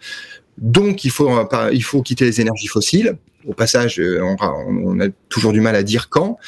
Donc, 0.57 1.05
il 1.05 1.11
faut, 1.11 1.29
faut 1.83 2.03
quitter 2.03 2.27
les 2.27 2.41
énergies 2.41 2.69
fossiles. 2.69 3.17
Au 3.45 3.53
passage, 3.53 4.01
on, 4.01 5.01
a 5.01 5.09
toujours 5.29 5.53
du 5.53 5.61
mal 5.61 5.75
à 5.75 5.83
dire 5.83 6.11
quand. 6.11 6.39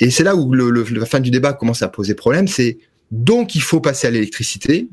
Et 0.00 0.10
c'est 0.10 0.24
là 0.24 0.34
où 0.34 0.52
la 0.52 1.06
fin 1.06 1.20
du 1.20 1.30
débat 1.30 1.52
commence 1.52 1.82
à 1.82 1.88
poser 1.88 2.14
problème. 2.14 2.48
C'est 2.48 2.78
donc 3.12 3.54
il 3.54 3.62
faut 3.62 3.78
passer 3.80 4.08
à 4.08 4.10
l'électricité 4.10 4.88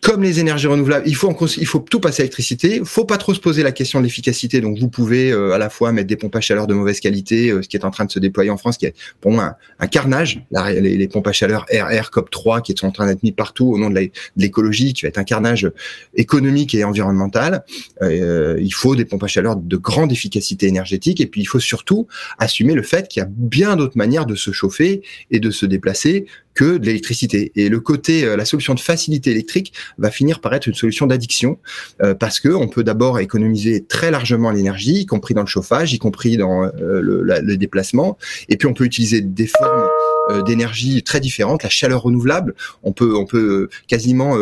comme 0.00 0.22
les 0.22 0.40
énergies 0.40 0.66
renouvelables, 0.66 1.06
il 1.06 1.14
faut, 1.14 1.36
il 1.58 1.66
faut 1.66 1.80
tout 1.80 2.00
passer 2.00 2.22
à 2.22 2.24
l'électricité. 2.24 2.80
Faut 2.84 3.04
pas 3.04 3.18
trop 3.18 3.34
se 3.34 3.40
poser 3.40 3.62
la 3.62 3.72
question 3.72 3.98
de 3.98 4.04
l'efficacité. 4.04 4.60
Donc, 4.60 4.78
vous 4.78 4.88
pouvez 4.88 5.30
euh, 5.30 5.52
à 5.52 5.58
la 5.58 5.68
fois 5.68 5.92
mettre 5.92 6.06
des 6.06 6.16
pompes 6.16 6.34
à 6.36 6.40
chaleur 6.40 6.66
de 6.66 6.74
mauvaise 6.74 7.00
qualité, 7.00 7.50
euh, 7.50 7.62
ce 7.62 7.68
qui 7.68 7.76
est 7.76 7.84
en 7.84 7.90
train 7.90 8.06
de 8.06 8.10
se 8.10 8.18
déployer 8.18 8.50
en 8.50 8.56
France, 8.56 8.78
qui 8.78 8.86
est 8.86 8.94
pour 9.20 9.30
moi 9.30 9.56
un, 9.78 9.86
carnage. 9.88 10.40
Les, 10.50 11.08
pompes 11.08 11.26
à 11.26 11.32
chaleur 11.32 11.66
RR 11.70 12.10
COP3 12.10 12.62
qui 12.62 12.74
sont 12.76 12.86
en 12.86 12.92
train 12.92 13.06
d'être 13.06 13.22
mis 13.22 13.32
partout 13.32 13.66
au 13.66 13.78
nom 13.78 13.90
de 13.90 14.10
l'écologie, 14.36 14.94
qui 14.94 15.02
va 15.02 15.08
être 15.08 15.18
un 15.18 15.24
carnage 15.24 15.70
économique 16.14 16.74
et 16.74 16.84
environnemental. 16.84 17.64
Euh, 18.00 18.56
il 18.60 18.72
faut 18.72 18.96
des 18.96 19.04
pompes 19.04 19.24
à 19.24 19.28
chaleur 19.28 19.56
de 19.56 19.76
grande 19.76 20.12
efficacité 20.12 20.66
énergétique. 20.66 21.20
Et 21.20 21.26
puis, 21.26 21.42
il 21.42 21.46
faut 21.46 21.60
surtout 21.60 22.06
assumer 22.38 22.74
le 22.74 22.82
fait 22.82 23.08
qu'il 23.08 23.20
y 23.20 23.24
a 23.24 23.28
bien 23.28 23.76
d'autres 23.76 23.98
manières 23.98 24.26
de 24.26 24.34
se 24.34 24.52
chauffer 24.52 25.02
et 25.30 25.40
de 25.40 25.50
se 25.50 25.66
déplacer 25.66 26.26
que 26.54 26.78
de 26.78 26.86
l'électricité. 26.86 27.52
Et 27.54 27.68
le 27.68 27.80
côté, 27.80 28.36
la 28.36 28.44
solution 28.44 28.74
de 28.74 28.80
facilité 28.80 29.32
électrique 29.40 29.72
va 29.98 30.10
finir 30.10 30.40
par 30.40 30.54
être 30.54 30.66
une 30.66 30.74
solution 30.74 31.06
d'addiction 31.06 31.58
euh, 32.02 32.14
parce 32.14 32.40
que 32.40 32.48
on 32.48 32.68
peut 32.68 32.84
d'abord 32.84 33.18
économiser 33.18 33.84
très 33.84 34.10
largement 34.10 34.50
l'énergie, 34.50 35.00
y 35.00 35.06
compris 35.06 35.34
dans 35.34 35.40
le 35.40 35.46
chauffage, 35.46 35.92
y 35.92 35.98
compris 35.98 36.36
dans 36.36 36.64
euh, 36.64 37.00
le, 37.00 37.22
la, 37.22 37.40
le, 37.40 37.56
déplacement, 37.56 38.18
et 38.48 38.56
puis 38.56 38.68
on 38.68 38.74
peut 38.74 38.84
utiliser 38.84 39.20
des 39.20 39.46
formes 39.46 39.88
euh, 40.30 40.42
d'énergie 40.42 41.02
très 41.02 41.20
différentes. 41.20 41.62
La 41.62 41.68
chaleur 41.68 42.02
renouvelable, 42.02 42.54
on 42.82 42.92
peut 42.92 43.14
on 43.16 43.26
peut 43.26 43.68
quasiment 43.88 44.36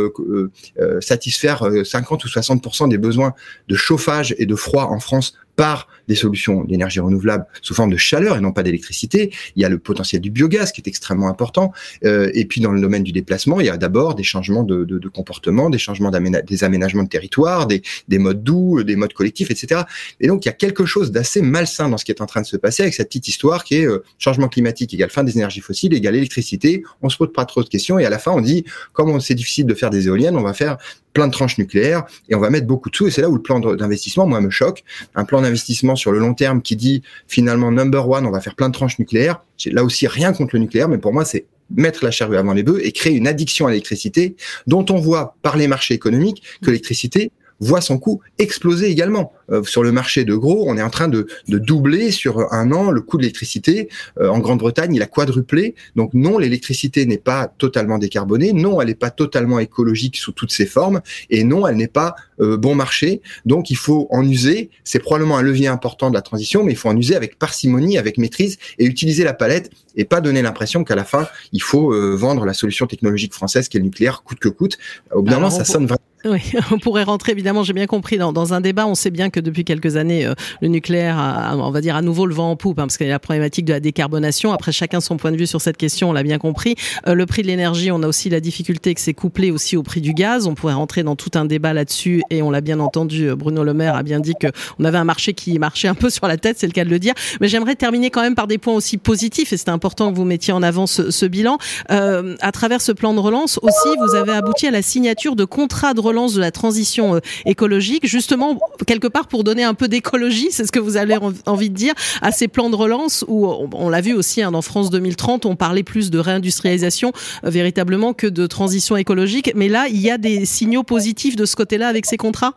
satisfaire 1.00 1.64
50 1.84 2.24
ou 2.24 2.28
60 2.28 2.88
des 2.88 2.98
besoins 2.98 3.34
de 3.68 3.76
chauffage 3.76 4.34
et 4.38 4.46
de 4.46 4.54
froid 4.54 4.84
en 4.84 5.00
France 5.00 5.34
par 5.56 5.88
des 6.08 6.14
solutions 6.14 6.64
d'énergie 6.64 7.00
renouvelable 7.00 7.46
sous 7.62 7.74
forme 7.74 7.90
de 7.90 7.96
chaleur 7.96 8.36
et 8.36 8.40
non 8.40 8.52
pas 8.52 8.62
d'électricité. 8.62 9.32
Il 9.54 9.62
y 9.62 9.64
a 9.64 9.68
le 9.68 9.78
potentiel 9.78 10.20
du 10.20 10.30
biogaz 10.30 10.72
qui 10.72 10.80
est 10.80 10.88
extrêmement 10.88 11.28
important. 11.28 11.72
Euh, 12.04 12.30
et 12.34 12.44
puis 12.46 12.60
dans 12.60 12.72
le 12.72 12.80
domaine 12.80 13.02
du 13.04 13.12
déplacement, 13.12 13.60
il 13.60 13.66
y 13.66 13.70
a 13.70 13.76
d'abord 13.76 14.14
des 14.14 14.22
changements 14.22 14.64
de, 14.64 15.08
comportement, 15.08 15.70
des 15.70 15.78
changements 15.78 16.10
des 16.10 16.64
aménagements 16.64 17.02
de 17.02 17.08
territoire, 17.08 17.66
des, 17.66 17.82
des, 18.08 18.18
modes 18.18 18.42
doux, 18.42 18.82
des 18.82 18.96
modes 18.96 19.12
collectifs, 19.12 19.50
etc. 19.50 19.82
Et 20.20 20.26
donc 20.26 20.44
il 20.44 20.48
y 20.48 20.50
a 20.50 20.54
quelque 20.54 20.86
chose 20.86 21.12
d'assez 21.12 21.42
malsain 21.42 21.88
dans 21.88 21.98
ce 21.98 22.04
qui 22.04 22.12
est 22.12 22.20
en 22.20 22.26
train 22.26 22.40
de 22.40 22.46
se 22.46 22.56
passer 22.56 22.82
avec 22.82 22.94
cette 22.94 23.08
petite 23.08 23.28
histoire 23.28 23.64
qui 23.64 23.76
est 23.76 23.86
euh, 23.86 24.02
changement 24.18 24.48
climatique 24.48 24.92
égale 24.94 25.10
fin 25.10 25.24
des 25.24 25.36
énergies 25.36 25.60
fossiles 25.60 25.94
égale 25.94 26.16
électricité. 26.16 26.82
On 27.02 27.08
se 27.08 27.16
pose 27.16 27.32
pas 27.32 27.44
trop 27.44 27.62
de 27.62 27.68
questions 27.68 27.98
et 27.98 28.04
à 28.04 28.10
la 28.10 28.18
fin 28.18 28.32
on 28.32 28.40
dit 28.40 28.64
comme 28.92 29.20
c'est 29.20 29.34
difficile 29.34 29.66
de 29.66 29.74
faire 29.74 29.90
des 29.90 30.06
éoliennes, 30.06 30.36
on 30.36 30.42
va 30.42 30.54
faire 30.54 30.78
plein 31.18 31.26
de 31.26 31.32
tranches 31.32 31.58
nucléaires 31.58 32.04
et 32.28 32.34
on 32.34 32.40
va 32.40 32.50
mettre 32.50 32.66
beaucoup 32.66 32.90
de 32.90 32.96
sous. 32.96 33.08
Et 33.08 33.10
c'est 33.10 33.22
là 33.22 33.28
où 33.28 33.34
le 33.34 33.42
plan 33.42 33.58
d'investissement, 33.58 34.26
moi, 34.26 34.40
me 34.40 34.50
choque. 34.50 34.84
Un 35.14 35.24
plan 35.24 35.42
d'investissement 35.42 35.96
sur 35.98 36.12
le 36.12 36.18
long 36.18 36.34
terme 36.34 36.62
qui 36.62 36.76
dit 36.76 37.02
finalement 37.26 37.70
number 37.70 38.08
one, 38.08 38.24
on 38.24 38.30
va 38.30 38.40
faire 38.40 38.54
plein 38.54 38.68
de 38.68 38.74
tranches 38.74 38.98
nucléaires. 38.98 39.42
Là 39.66 39.84
aussi 39.84 40.06
rien 40.06 40.32
contre 40.32 40.54
le 40.54 40.60
nucléaire, 40.60 40.88
mais 40.88 40.98
pour 40.98 41.12
moi, 41.12 41.24
c'est 41.24 41.44
mettre 41.70 42.04
la 42.04 42.10
charrue 42.10 42.36
avant 42.36 42.54
les 42.54 42.62
bœufs 42.62 42.80
et 42.82 42.92
créer 42.92 43.14
une 43.14 43.26
addiction 43.26 43.66
à 43.66 43.70
l'électricité 43.70 44.36
dont 44.66 44.86
on 44.90 44.96
voit 44.96 45.36
par 45.42 45.56
les 45.56 45.68
marchés 45.68 45.94
économiques 45.94 46.42
que 46.62 46.70
l'électricité 46.70 47.30
voit 47.60 47.80
son 47.80 47.98
coût 47.98 48.20
exploser 48.38 48.90
également. 48.90 49.32
Euh, 49.50 49.62
sur 49.64 49.82
le 49.82 49.92
marché 49.92 50.24
de 50.24 50.34
gros, 50.34 50.64
on 50.68 50.76
est 50.76 50.82
en 50.82 50.90
train 50.90 51.08
de, 51.08 51.26
de 51.48 51.58
doubler 51.58 52.10
sur 52.10 52.52
un 52.52 52.70
an 52.72 52.90
le 52.90 53.00
coût 53.00 53.16
de 53.16 53.22
l'électricité. 53.22 53.88
Euh, 54.20 54.28
en 54.28 54.38
Grande-Bretagne, 54.38 54.94
il 54.94 55.02
a 55.02 55.06
quadruplé. 55.06 55.74
Donc 55.96 56.14
non, 56.14 56.38
l'électricité 56.38 57.06
n'est 57.06 57.18
pas 57.18 57.52
totalement 57.58 57.98
décarbonée. 57.98 58.52
Non, 58.52 58.80
elle 58.80 58.88
n'est 58.88 58.94
pas 58.94 59.10
totalement 59.10 59.58
écologique 59.58 60.16
sous 60.16 60.32
toutes 60.32 60.52
ses 60.52 60.66
formes. 60.66 61.00
Et 61.30 61.44
non, 61.44 61.66
elle 61.66 61.76
n'est 61.76 61.88
pas 61.88 62.14
euh, 62.40 62.56
bon 62.56 62.74
marché. 62.74 63.22
Donc 63.46 63.70
il 63.70 63.76
faut 63.76 64.06
en 64.10 64.22
user. 64.22 64.70
C'est 64.84 64.98
probablement 64.98 65.38
un 65.38 65.42
levier 65.42 65.68
important 65.68 66.10
de 66.10 66.14
la 66.14 66.22
transition, 66.22 66.64
mais 66.64 66.72
il 66.72 66.76
faut 66.76 66.88
en 66.88 66.96
user 66.96 67.16
avec 67.16 67.38
parcimonie, 67.38 67.98
avec 67.98 68.18
maîtrise 68.18 68.58
et 68.78 68.84
utiliser 68.84 69.24
la 69.24 69.34
palette 69.34 69.70
et 69.96 70.04
pas 70.04 70.20
donner 70.20 70.42
l'impression 70.42 70.84
qu'à 70.84 70.94
la 70.94 71.04
fin, 71.04 71.26
il 71.52 71.62
faut 71.62 71.92
vendre 72.16 72.44
la 72.44 72.52
solution 72.52 72.86
technologique 72.86 73.34
française 73.34 73.68
qui 73.68 73.78
est 73.78 73.80
le 73.80 73.86
nucléaire 73.86 74.22
coûte 74.22 74.38
que 74.38 74.48
coûte. 74.48 74.78
Au 75.12 75.22
bout 75.22 75.30
d'un 75.30 75.36
moment, 75.36 75.50
ça 75.50 75.64
sonne 75.64 75.86
vraiment 75.86 75.97
oui, 76.24 76.40
on 76.72 76.78
pourrait 76.78 77.04
rentrer 77.04 77.32
évidemment, 77.32 77.62
j'ai 77.62 77.72
bien 77.72 77.86
compris, 77.86 78.18
dans, 78.18 78.32
dans, 78.32 78.54
un 78.54 78.60
débat. 78.60 78.86
On 78.86 78.94
sait 78.94 79.10
bien 79.10 79.30
que 79.30 79.40
depuis 79.40 79.64
quelques 79.64 79.96
années, 79.96 80.26
euh, 80.26 80.34
le 80.60 80.68
nucléaire 80.68 81.18
a, 81.18 81.56
on 81.56 81.70
va 81.70 81.80
dire, 81.80 81.96
à 81.96 82.02
nouveau 82.02 82.26
le 82.26 82.34
vent 82.34 82.50
en 82.50 82.56
poupe, 82.56 82.78
hein, 82.78 82.86
parce 82.86 82.96
qu'il 82.96 83.06
y 83.06 83.10
a 83.10 83.12
la 83.12 83.18
problématique 83.18 83.64
de 83.64 83.72
la 83.72 83.80
décarbonation. 83.80 84.52
Après, 84.52 84.72
chacun 84.72 85.00
son 85.00 85.16
point 85.16 85.32
de 85.32 85.36
vue 85.36 85.46
sur 85.46 85.60
cette 85.60 85.76
question, 85.76 86.10
on 86.10 86.12
l'a 86.12 86.22
bien 86.22 86.38
compris. 86.38 86.74
Euh, 87.06 87.14
le 87.14 87.26
prix 87.26 87.42
de 87.42 87.46
l'énergie, 87.46 87.90
on 87.92 88.02
a 88.02 88.08
aussi 88.08 88.30
la 88.30 88.40
difficulté 88.40 88.94
que 88.94 89.00
c'est 89.00 89.14
couplé 89.14 89.50
aussi 89.50 89.76
au 89.76 89.82
prix 89.82 90.00
du 90.00 90.12
gaz. 90.12 90.46
On 90.46 90.54
pourrait 90.54 90.74
rentrer 90.74 91.02
dans 91.02 91.16
tout 91.16 91.30
un 91.34 91.44
débat 91.44 91.72
là-dessus, 91.72 92.22
et 92.30 92.42
on 92.42 92.50
l'a 92.50 92.60
bien 92.60 92.80
entendu. 92.80 93.28
Euh, 93.28 93.36
Bruno 93.36 93.62
Le 93.62 93.74
Maire 93.74 93.94
a 93.94 94.02
bien 94.02 94.20
dit 94.20 94.34
que 94.38 94.48
on 94.78 94.84
avait 94.84 94.98
un 94.98 95.04
marché 95.04 95.34
qui 95.34 95.58
marchait 95.58 95.88
un 95.88 95.94
peu 95.94 96.10
sur 96.10 96.26
la 96.26 96.36
tête, 96.36 96.58
c'est 96.58 96.66
le 96.66 96.72
cas 96.72 96.84
de 96.84 96.90
le 96.90 96.98
dire. 96.98 97.14
Mais 97.40 97.48
j'aimerais 97.48 97.76
terminer 97.76 98.10
quand 98.10 98.22
même 98.22 98.34
par 98.34 98.46
des 98.46 98.58
points 98.58 98.74
aussi 98.74 98.98
positifs, 98.98 99.52
et 99.52 99.56
c'est 99.56 99.68
important 99.68 100.10
que 100.10 100.16
vous 100.16 100.24
mettiez 100.24 100.52
en 100.52 100.62
avant 100.62 100.86
ce, 100.86 101.10
ce 101.10 101.26
bilan. 101.26 101.58
Euh, 101.90 102.36
à 102.40 102.52
travers 102.52 102.80
ce 102.80 102.92
plan 102.92 103.14
de 103.14 103.20
relance 103.20 103.58
aussi, 103.62 103.88
vous 104.00 104.14
avez 104.14 104.32
abouti 104.32 104.66
à 104.66 104.70
la 104.70 104.82
signature 104.82 105.36
de 105.36 105.44
contrats 105.44 105.94
de 105.94 106.00
de 106.08 106.40
la 106.40 106.50
transition 106.50 107.16
euh, 107.16 107.20
écologique, 107.44 108.06
justement 108.06 108.58
quelque 108.86 109.08
part 109.08 109.28
pour 109.28 109.44
donner 109.44 109.62
un 109.62 109.74
peu 109.74 109.88
d'écologie, 109.88 110.48
c'est 110.50 110.66
ce 110.66 110.72
que 110.72 110.78
vous 110.78 110.96
avez 110.96 111.16
envie 111.46 111.70
de 111.70 111.74
dire, 111.74 111.94
à 112.22 112.32
ces 112.32 112.48
plans 112.48 112.70
de 112.70 112.76
relance 112.76 113.24
où 113.28 113.46
on, 113.46 113.88
l'a 113.88 114.00
vu 114.00 114.14
aussi 114.14 114.42
hein, 114.42 114.50
dans 114.50 114.62
France 114.62 114.90
2030, 114.90 115.46
on 115.46 115.56
parlait 115.56 115.82
plus 115.82 116.10
de 116.10 116.18
réindustrialisation 116.18 117.12
euh, 117.44 117.50
véritablement 117.50 118.14
que 118.14 118.26
de 118.26 118.46
transition 118.46 118.96
écologique. 118.96 119.52
Mais 119.54 119.68
là, 119.68 119.86
il 119.88 120.00
y 120.00 120.10
a 120.10 120.18
des 120.18 120.44
signaux 120.44 120.82
positifs 120.82 121.36
de 121.36 121.44
ce 121.44 121.56
côté-là 121.56 121.88
avec 121.88 122.06
ces 122.06 122.16
contrats? 122.16 122.54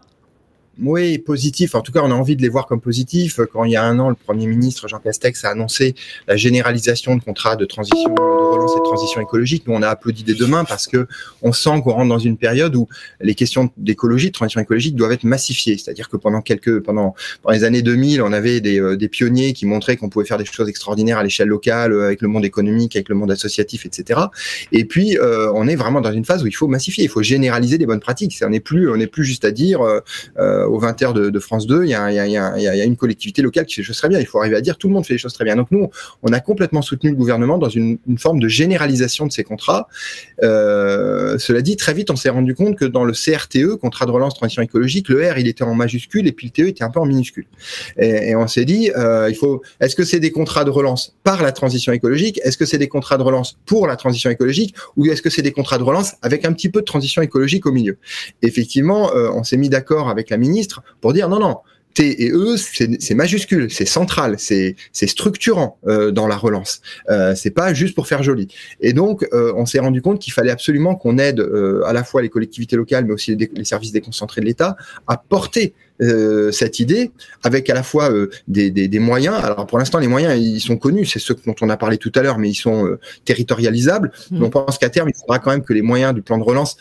Oui, 0.80 1.18
positif. 1.18 1.76
En 1.76 1.82
tout 1.82 1.92
cas, 1.92 2.00
on 2.02 2.12
a 2.12 2.14
envie 2.14 2.38
de 2.38 2.42
les 2.42 2.50
voir 2.50 2.66
comme 2.66 2.80
positifs. 2.80 3.40
Quand 3.52 3.66
il 3.66 3.72
y 3.72 3.76
a 3.76 3.84
un 3.84 4.00
an, 4.00 4.10
le 4.10 4.16
Premier 4.16 4.48
ministre 4.48 4.88
Jean 4.88 5.00
Castex 5.00 5.44
a 5.44 5.50
annoncé 5.50 5.96
la 6.28 6.38
généralisation 6.38 7.16
de 7.16 7.22
contrats 7.22 7.58
de 7.58 7.66
transition, 7.66 8.10
de 8.10 8.22
relance 8.22 8.72
et 8.76 8.80
de 8.80 8.84
transition 8.84 9.22
écologique, 9.22 9.68
nous 9.68 9.74
on 9.74 9.82
a 9.82 9.90
applaudi 9.90 10.24
des 10.24 10.34
deux 10.34 10.48
mains 10.48 10.64
parce 10.64 10.88
que 10.88 11.08
on 11.42 11.52
sent 11.52 11.82
qu'on 11.84 11.92
rentre 11.92 12.10
dans 12.10 12.20
une 12.20 12.38
période 12.38 12.76
où 12.76 12.88
les 13.20 13.36
questions 13.36 13.70
d'écologie, 13.78 14.28
de 14.28 14.32
transition 14.32 14.62
écologique 14.62 14.96
doivent 14.96 15.12
être 15.12 15.26
massifiées. 15.26 15.78
C'est-à-dire 15.78 16.08
que 16.08 16.16
pendant 16.16 16.42
quelques, 16.42 16.80
pendant, 16.80 17.16
pendant 17.44 17.54
les 17.54 17.64
années 17.66 17.82
2000, 17.82 18.22
on 18.22 18.32
avait 18.32 18.62
des, 18.62 18.80
euh, 18.80 18.96
des 18.96 19.10
pionniers 19.10 19.52
qui 19.52 19.66
montraient 19.66 19.98
qu'on 19.98 20.10
pouvait 20.10 20.26
faire 20.26 20.38
des 20.38 20.46
choses 20.46 20.70
extraordinaires 20.70 21.18
à 21.18 21.24
l'échelle 21.24 21.50
locale, 21.50 21.92
euh, 21.92 22.06
avec 22.06 22.22
le 22.22 22.30
monde 22.30 22.46
économique, 22.46 22.96
avec 22.96 23.10
le 23.10 23.16
monde 23.16 23.32
associatif, 23.32 23.86
etc. 23.86 24.22
Et 24.72 24.86
puis, 24.86 25.18
euh, 25.18 25.52
on 25.54 25.68
est 25.68 25.76
vraiment 25.76 26.00
dans 26.00 26.14
une 26.14 26.26
phase 26.26 26.44
où 26.44 26.48
il 26.48 26.56
faut 26.56 26.68
massifier, 26.68 27.04
il 27.04 27.10
faut 27.10 27.22
généraliser 27.22 27.78
des 27.78 27.86
bonnes 27.86 28.00
pratiques. 28.00 28.38
On 28.42 28.50
n'est 28.50 28.60
plus, 28.62 28.90
on 28.90 28.96
n'est 28.96 29.08
plus 29.08 29.26
juste 29.26 29.44
à 29.44 29.52
dire 29.52 29.82
aux 30.68 30.80
20h 30.80 31.14
de, 31.14 31.40
France 31.40 31.68
2, 31.68 31.84
il 31.86 31.90
y, 31.90 31.96
a, 31.96 32.86
une 32.86 32.98
collectivité 32.98 33.42
locale 33.42 33.66
qui 33.66 33.76
fait 33.76 33.82
les 33.82 33.86
choses 33.86 33.98
très 33.98 34.10
bien. 34.10 34.20
Il 34.20 34.26
faut 34.26 34.40
arriver 34.40 34.56
à 34.56 34.62
dire 34.62 34.78
tout 34.78 34.88
le 34.88 34.94
monde 34.94 35.06
fait 35.06 35.14
les 35.14 35.20
choses 35.20 35.34
très 35.34 35.46
bien. 35.46 35.56
Donc 35.56 35.68
nous, 35.72 35.90
on 36.24 36.34
a 36.34 36.40
complètement 36.40 36.82
soutenu 36.82 37.10
le 37.10 37.16
gouvernement 37.16 37.58
dans 37.58 37.70
une, 37.70 37.98
forme 38.18 38.40
de 38.40 38.48
généralisation 38.48 39.26
de 39.26 39.32
ces 39.32 39.44
contrats. 39.44 39.88
Euh, 40.44 41.38
cela 41.38 41.62
dit, 41.62 41.76
très 41.76 41.94
vite, 41.94 42.12
on 42.12 42.16
s'est 42.16 42.30
rendu 42.30 42.56
compte 42.56 42.78
que 42.78 42.86
dans 42.86 43.04
le 43.04 43.14
CRTE, 43.14 43.78
contrat 43.80 44.06
de 44.06 44.12
relance 44.12 44.36
transition 44.36 44.62
écologique, 44.62 45.10
le 45.10 45.30
R, 45.30 45.38
il 45.38 45.48
était 45.48 45.64
en 45.64 45.74
majuscule 45.74 46.28
et 46.28 46.32
puis 46.32 46.48
le 46.48 46.52
TE 46.52 46.68
était 46.68 46.84
un 46.84 46.90
peu 46.90 47.00
en 47.00 47.06
minuscule. 47.06 47.46
Et, 47.98 48.36
on 48.36 48.48
s'est 48.48 48.66
dit, 48.66 48.92
euh, 48.98 49.28
il 49.30 49.36
faut, 49.36 49.62
est-ce 49.80 49.96
que 49.96 50.04
c'est 50.04 50.20
des 50.20 50.32
contrats 50.32 50.64
de 50.64 50.70
relance 50.70 51.16
par 51.24 51.42
la 51.44 51.52
transition 51.52 51.92
écologique? 51.94 52.40
Est-ce 52.44 52.58
que 52.58 52.66
c'est 52.66 52.78
des 52.78 52.88
contrats 52.88 53.18
de 53.18 53.24
relance 53.24 53.58
pour 53.66 53.88
la 53.88 53.96
transition 53.96 54.30
écologique? 54.30 54.76
Ou 54.98 55.06
est-ce 55.08 55.22
que 55.22 55.30
c'est 55.30 55.42
des 55.42 55.52
contrats 55.52 55.78
de 55.78 55.84
relance 55.84 56.14
avec 56.22 56.46
un 56.46 56.54
petit 56.54 56.70
peu 56.70 56.80
de 56.80 56.86
transition 56.86 57.22
écologique 57.22 57.66
au 57.66 57.72
milieu? 57.72 57.98
Effectivement, 58.42 59.14
euh, 59.16 59.30
on 59.34 59.44
s'est 59.44 59.58
mis 59.58 59.70
d'accord 59.70 60.10
avec 60.10 60.30
la 60.30 60.38
ministre 60.38 60.51
pour 61.00 61.14
dire 61.14 61.30
non, 61.30 61.40
non, 61.40 61.58
T 61.94 62.24
et 62.24 62.32
E, 62.32 62.56
c'est 62.58 63.16
majuscule, 63.16 63.70
c'est 63.70 63.86
central, 63.86 64.36
c'est 64.38 64.76
structurant 64.94 65.78
euh, 65.88 66.12
dans 66.12 66.28
la 66.28 66.38
relance. 66.38 66.82
Euh, 67.10 67.36
c'est 67.36 67.52
pas 67.52 67.74
juste 67.74 67.96
pour 67.96 68.08
faire 68.08 68.24
joli. 68.24 68.48
Et 68.80 68.94
donc, 68.94 69.28
euh, 69.34 69.54
on 69.56 69.66
s'est 69.66 69.80
rendu 69.80 70.02
compte 70.02 70.20
qu'il 70.20 70.34
fallait 70.34 70.52
absolument 70.52 70.96
qu'on 70.96 71.18
aide 71.18 71.40
euh, 71.40 71.84
à 71.86 71.94
la 71.94 72.04
fois 72.04 72.22
les 72.22 72.30
collectivités 72.30 72.76
locales, 72.76 73.06
mais 73.06 73.14
aussi 73.14 73.36
les, 73.36 73.50
les 73.54 73.66
services 73.66 73.92
déconcentrés 73.92 74.42
de 74.42 74.46
l'État, 74.46 74.76
à 75.08 75.18
porter 75.18 75.74
cette 76.52 76.80
idée 76.80 77.12
avec 77.44 77.70
à 77.70 77.76
la 77.76 77.84
fois 77.84 78.10
des, 78.48 78.72
des, 78.72 78.88
des, 78.88 79.00
moyens. 79.00 79.36
Alors 79.36 79.68
pour 79.68 79.78
l'instant, 79.78 80.00
les 80.00 80.08
moyens 80.08 80.36
ils 80.36 80.60
sont 80.60 80.76
connus, 80.76 81.06
c'est 81.06 81.20
ceux 81.20 81.36
dont 81.46 81.54
on 81.62 81.70
a 81.70 81.78
parlé 81.78 82.00
tout 82.00 82.12
à 82.16 82.24
l'heure, 82.24 82.40
mais 82.40 82.50
ils 82.50 82.56
sont 82.56 82.98
territorialisables. 83.24 84.12
Mmh. 84.32 84.44
on 84.44 84.50
pense 84.50 84.80
qu'à 84.80 84.90
terme, 84.90 85.10
il 85.10 85.16
faudra 85.16 85.38
quand 85.38 85.52
même 85.52 85.62
que 85.62 85.74
les 85.74 85.84
moyens 85.84 86.16
du 86.16 86.24
plan 86.24 86.40
de 86.40 86.44
relance 86.44 86.76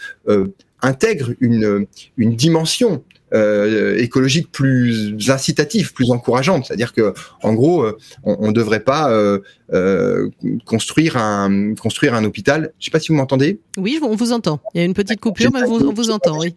intègrent 0.80 1.34
une, 1.40 1.84
une 2.16 2.34
dimension 2.34 3.04
euh, 3.32 3.96
écologique 3.98 4.50
plus 4.50 5.30
incitative, 5.30 5.92
plus 5.92 6.10
encourageante. 6.10 6.66
C'est-à-dire 6.66 6.92
que, 6.92 7.14
en 7.42 7.54
gros, 7.54 7.82
euh, 7.82 7.96
on 8.24 8.48
ne 8.48 8.52
devrait 8.52 8.80
pas 8.80 9.10
euh, 9.10 9.40
euh, 9.72 10.28
construire 10.64 11.16
un 11.16 11.74
construire 11.74 12.14
un 12.14 12.24
hôpital. 12.24 12.72
Je 12.78 12.86
sais 12.86 12.90
pas 12.90 13.00
si 13.00 13.08
vous 13.08 13.14
m'entendez. 13.14 13.60
Oui, 13.76 14.00
on 14.02 14.16
vous 14.16 14.32
entend. 14.32 14.60
Il 14.74 14.78
y 14.78 14.80
a 14.82 14.84
une 14.84 14.94
petite 14.94 15.20
coupure, 15.20 15.50
mais 15.52 15.62
on 15.62 15.92
vous 15.92 16.10
entend. 16.10 16.38
Oui. 16.38 16.54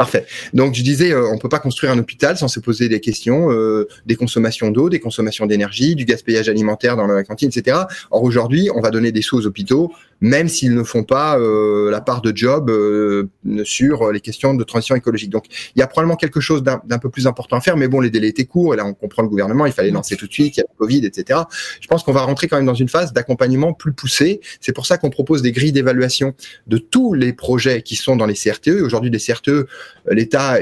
Parfait. 0.00 0.24
Donc 0.54 0.74
je 0.74 0.82
disais, 0.82 1.12
euh, 1.12 1.28
on 1.30 1.36
peut 1.36 1.50
pas 1.50 1.58
construire 1.58 1.92
un 1.92 1.98
hôpital 1.98 2.34
sans 2.38 2.48
se 2.48 2.58
poser 2.58 2.88
des 2.88 3.00
questions 3.00 3.52
euh, 3.52 3.86
des 4.06 4.16
consommations 4.16 4.70
d'eau, 4.70 4.88
des 4.88 4.98
consommations 4.98 5.44
d'énergie, 5.44 5.94
du 5.94 6.06
gaspillage 6.06 6.48
alimentaire 6.48 6.96
dans 6.96 7.06
la 7.06 7.22
cantine, 7.22 7.50
etc. 7.54 7.80
Or 8.10 8.22
aujourd'hui, 8.22 8.70
on 8.74 8.80
va 8.80 8.90
donner 8.90 9.12
des 9.12 9.20
sous 9.20 9.36
aux 9.36 9.46
hôpitaux, 9.46 9.92
même 10.22 10.48
s'ils 10.48 10.74
ne 10.74 10.82
font 10.84 11.04
pas 11.04 11.38
euh, 11.38 11.90
la 11.90 12.00
part 12.00 12.22
de 12.22 12.34
job 12.34 12.70
euh, 12.70 13.28
sur 13.64 14.10
les 14.10 14.20
questions 14.20 14.54
de 14.54 14.64
transition 14.64 14.94
écologique. 14.94 15.28
Donc 15.28 15.44
il 15.76 15.80
y 15.80 15.82
a 15.82 15.86
probablement 15.86 16.16
quelque 16.16 16.40
chose 16.40 16.62
d'un 16.62 16.98
peu 16.98 17.10
plus 17.10 17.26
important 17.26 17.56
à 17.56 17.60
faire, 17.60 17.76
mais 17.76 17.88
bon, 17.88 18.00
les 18.00 18.08
délais 18.10 18.28
étaient 18.28 18.46
courts, 18.46 18.72
et 18.72 18.78
là 18.78 18.86
on 18.86 18.94
comprend 18.94 19.22
le 19.22 19.28
gouvernement, 19.28 19.66
il 19.66 19.72
fallait 19.72 19.90
lancer 19.90 20.16
tout 20.16 20.26
de 20.26 20.32
suite, 20.32 20.56
il 20.56 20.60
y 20.60 20.62
a 20.62 20.66
le 20.66 20.78
Covid, 20.78 21.04
etc. 21.04 21.40
Je 21.80 21.86
pense 21.88 22.04
qu'on 22.04 22.12
va 22.12 22.22
rentrer 22.22 22.48
quand 22.48 22.56
même 22.56 22.64
dans 22.64 22.74
une 22.74 22.88
phase 22.88 23.12
d'accompagnement 23.12 23.74
plus 23.74 23.92
poussée. 23.92 24.40
C'est 24.62 24.72
pour 24.72 24.86
ça 24.86 24.96
qu'on 24.96 25.10
propose 25.10 25.42
des 25.42 25.52
grilles 25.52 25.72
d'évaluation 25.72 26.34
de 26.68 26.78
tous 26.78 27.12
les 27.12 27.34
projets 27.34 27.82
qui 27.82 27.96
sont 27.96 28.16
dans 28.16 28.26
les 28.26 28.34
CRTE. 28.34 28.80
Aujourd'hui, 28.82 29.10
les 29.10 29.18
CRTE, 29.18 29.66
l'État 30.10 30.58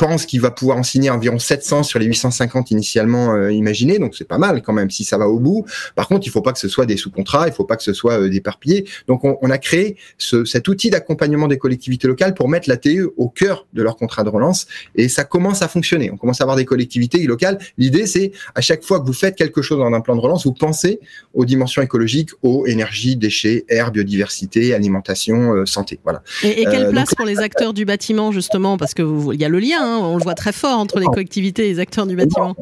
pense 0.00 0.24
qu'il 0.24 0.40
va 0.40 0.50
pouvoir 0.50 0.78
en 0.78 0.82
signer 0.82 1.10
environ 1.10 1.38
700 1.38 1.82
sur 1.82 1.98
les 1.98 2.06
850 2.06 2.70
initialement 2.70 3.34
euh, 3.34 3.52
imaginés, 3.52 3.98
donc 3.98 4.14
c'est 4.16 4.26
pas 4.26 4.38
mal 4.38 4.62
quand 4.62 4.72
même 4.72 4.90
si 4.90 5.04
ça 5.04 5.18
va 5.18 5.28
au 5.28 5.38
bout. 5.38 5.66
Par 5.94 6.08
contre, 6.08 6.26
il 6.26 6.30
faut 6.30 6.40
pas 6.40 6.54
que 6.54 6.58
ce 6.58 6.68
soit 6.68 6.86
des 6.86 6.96
sous-contrats, 6.96 7.48
il 7.48 7.52
faut 7.52 7.66
pas 7.66 7.76
que 7.76 7.82
ce 7.82 7.92
soit 7.92 8.18
euh, 8.18 8.30
déparpillé. 8.30 8.86
Donc 9.08 9.24
on, 9.24 9.36
on, 9.42 9.50
a 9.50 9.58
créé 9.58 9.96
ce, 10.16 10.46
cet 10.46 10.68
outil 10.68 10.88
d'accompagnement 10.88 11.48
des 11.48 11.58
collectivités 11.58 12.08
locales 12.08 12.32
pour 12.32 12.48
mettre 12.48 12.66
la 12.70 12.78
TE 12.78 13.12
au 13.18 13.28
cœur 13.28 13.66
de 13.74 13.82
leur 13.82 13.96
contrat 13.96 14.24
de 14.24 14.30
relance 14.30 14.66
et 14.94 15.10
ça 15.10 15.24
commence 15.24 15.60
à 15.60 15.68
fonctionner. 15.68 16.10
On 16.10 16.16
commence 16.16 16.40
à 16.40 16.44
avoir 16.44 16.56
des 16.56 16.64
collectivités 16.64 17.22
locales. 17.26 17.58
L'idée 17.76 18.06
c'est 18.06 18.32
à 18.54 18.62
chaque 18.62 18.82
fois 18.82 19.00
que 19.00 19.06
vous 19.06 19.12
faites 19.12 19.36
quelque 19.36 19.60
chose 19.60 19.80
dans 19.80 19.92
un 19.92 20.00
plan 20.00 20.16
de 20.16 20.20
relance, 20.20 20.46
vous 20.46 20.54
pensez 20.54 20.98
aux 21.34 21.44
dimensions 21.44 21.82
écologiques, 21.82 22.30
eau, 22.42 22.64
énergie, 22.64 23.16
déchets, 23.16 23.66
air, 23.68 23.92
biodiversité, 23.92 24.72
alimentation, 24.72 25.52
euh, 25.52 25.66
santé. 25.66 26.00
Voilà. 26.04 26.22
Et, 26.42 26.62
et 26.62 26.64
quelle 26.64 26.84
euh, 26.86 26.90
place 26.90 27.10
donc, 27.10 27.16
pour 27.16 27.26
les 27.26 27.38
acteurs 27.40 27.74
du 27.74 27.84
bâtiment 27.84 28.32
justement 28.32 28.59
parce 28.78 28.94
que 28.94 29.02
il 29.32 29.40
y 29.40 29.44
a 29.44 29.48
le 29.48 29.58
lien 29.58 29.80
Hein, 29.80 29.98
on 30.02 30.16
le 30.16 30.22
voit 30.22 30.34
très 30.34 30.52
fort 30.52 30.78
entre 30.78 30.98
les 30.98 31.06
collectivités 31.06 31.66
et 31.66 31.72
les 31.72 31.78
acteurs 31.78 32.06
du 32.06 32.16
bâtiment 32.16 32.54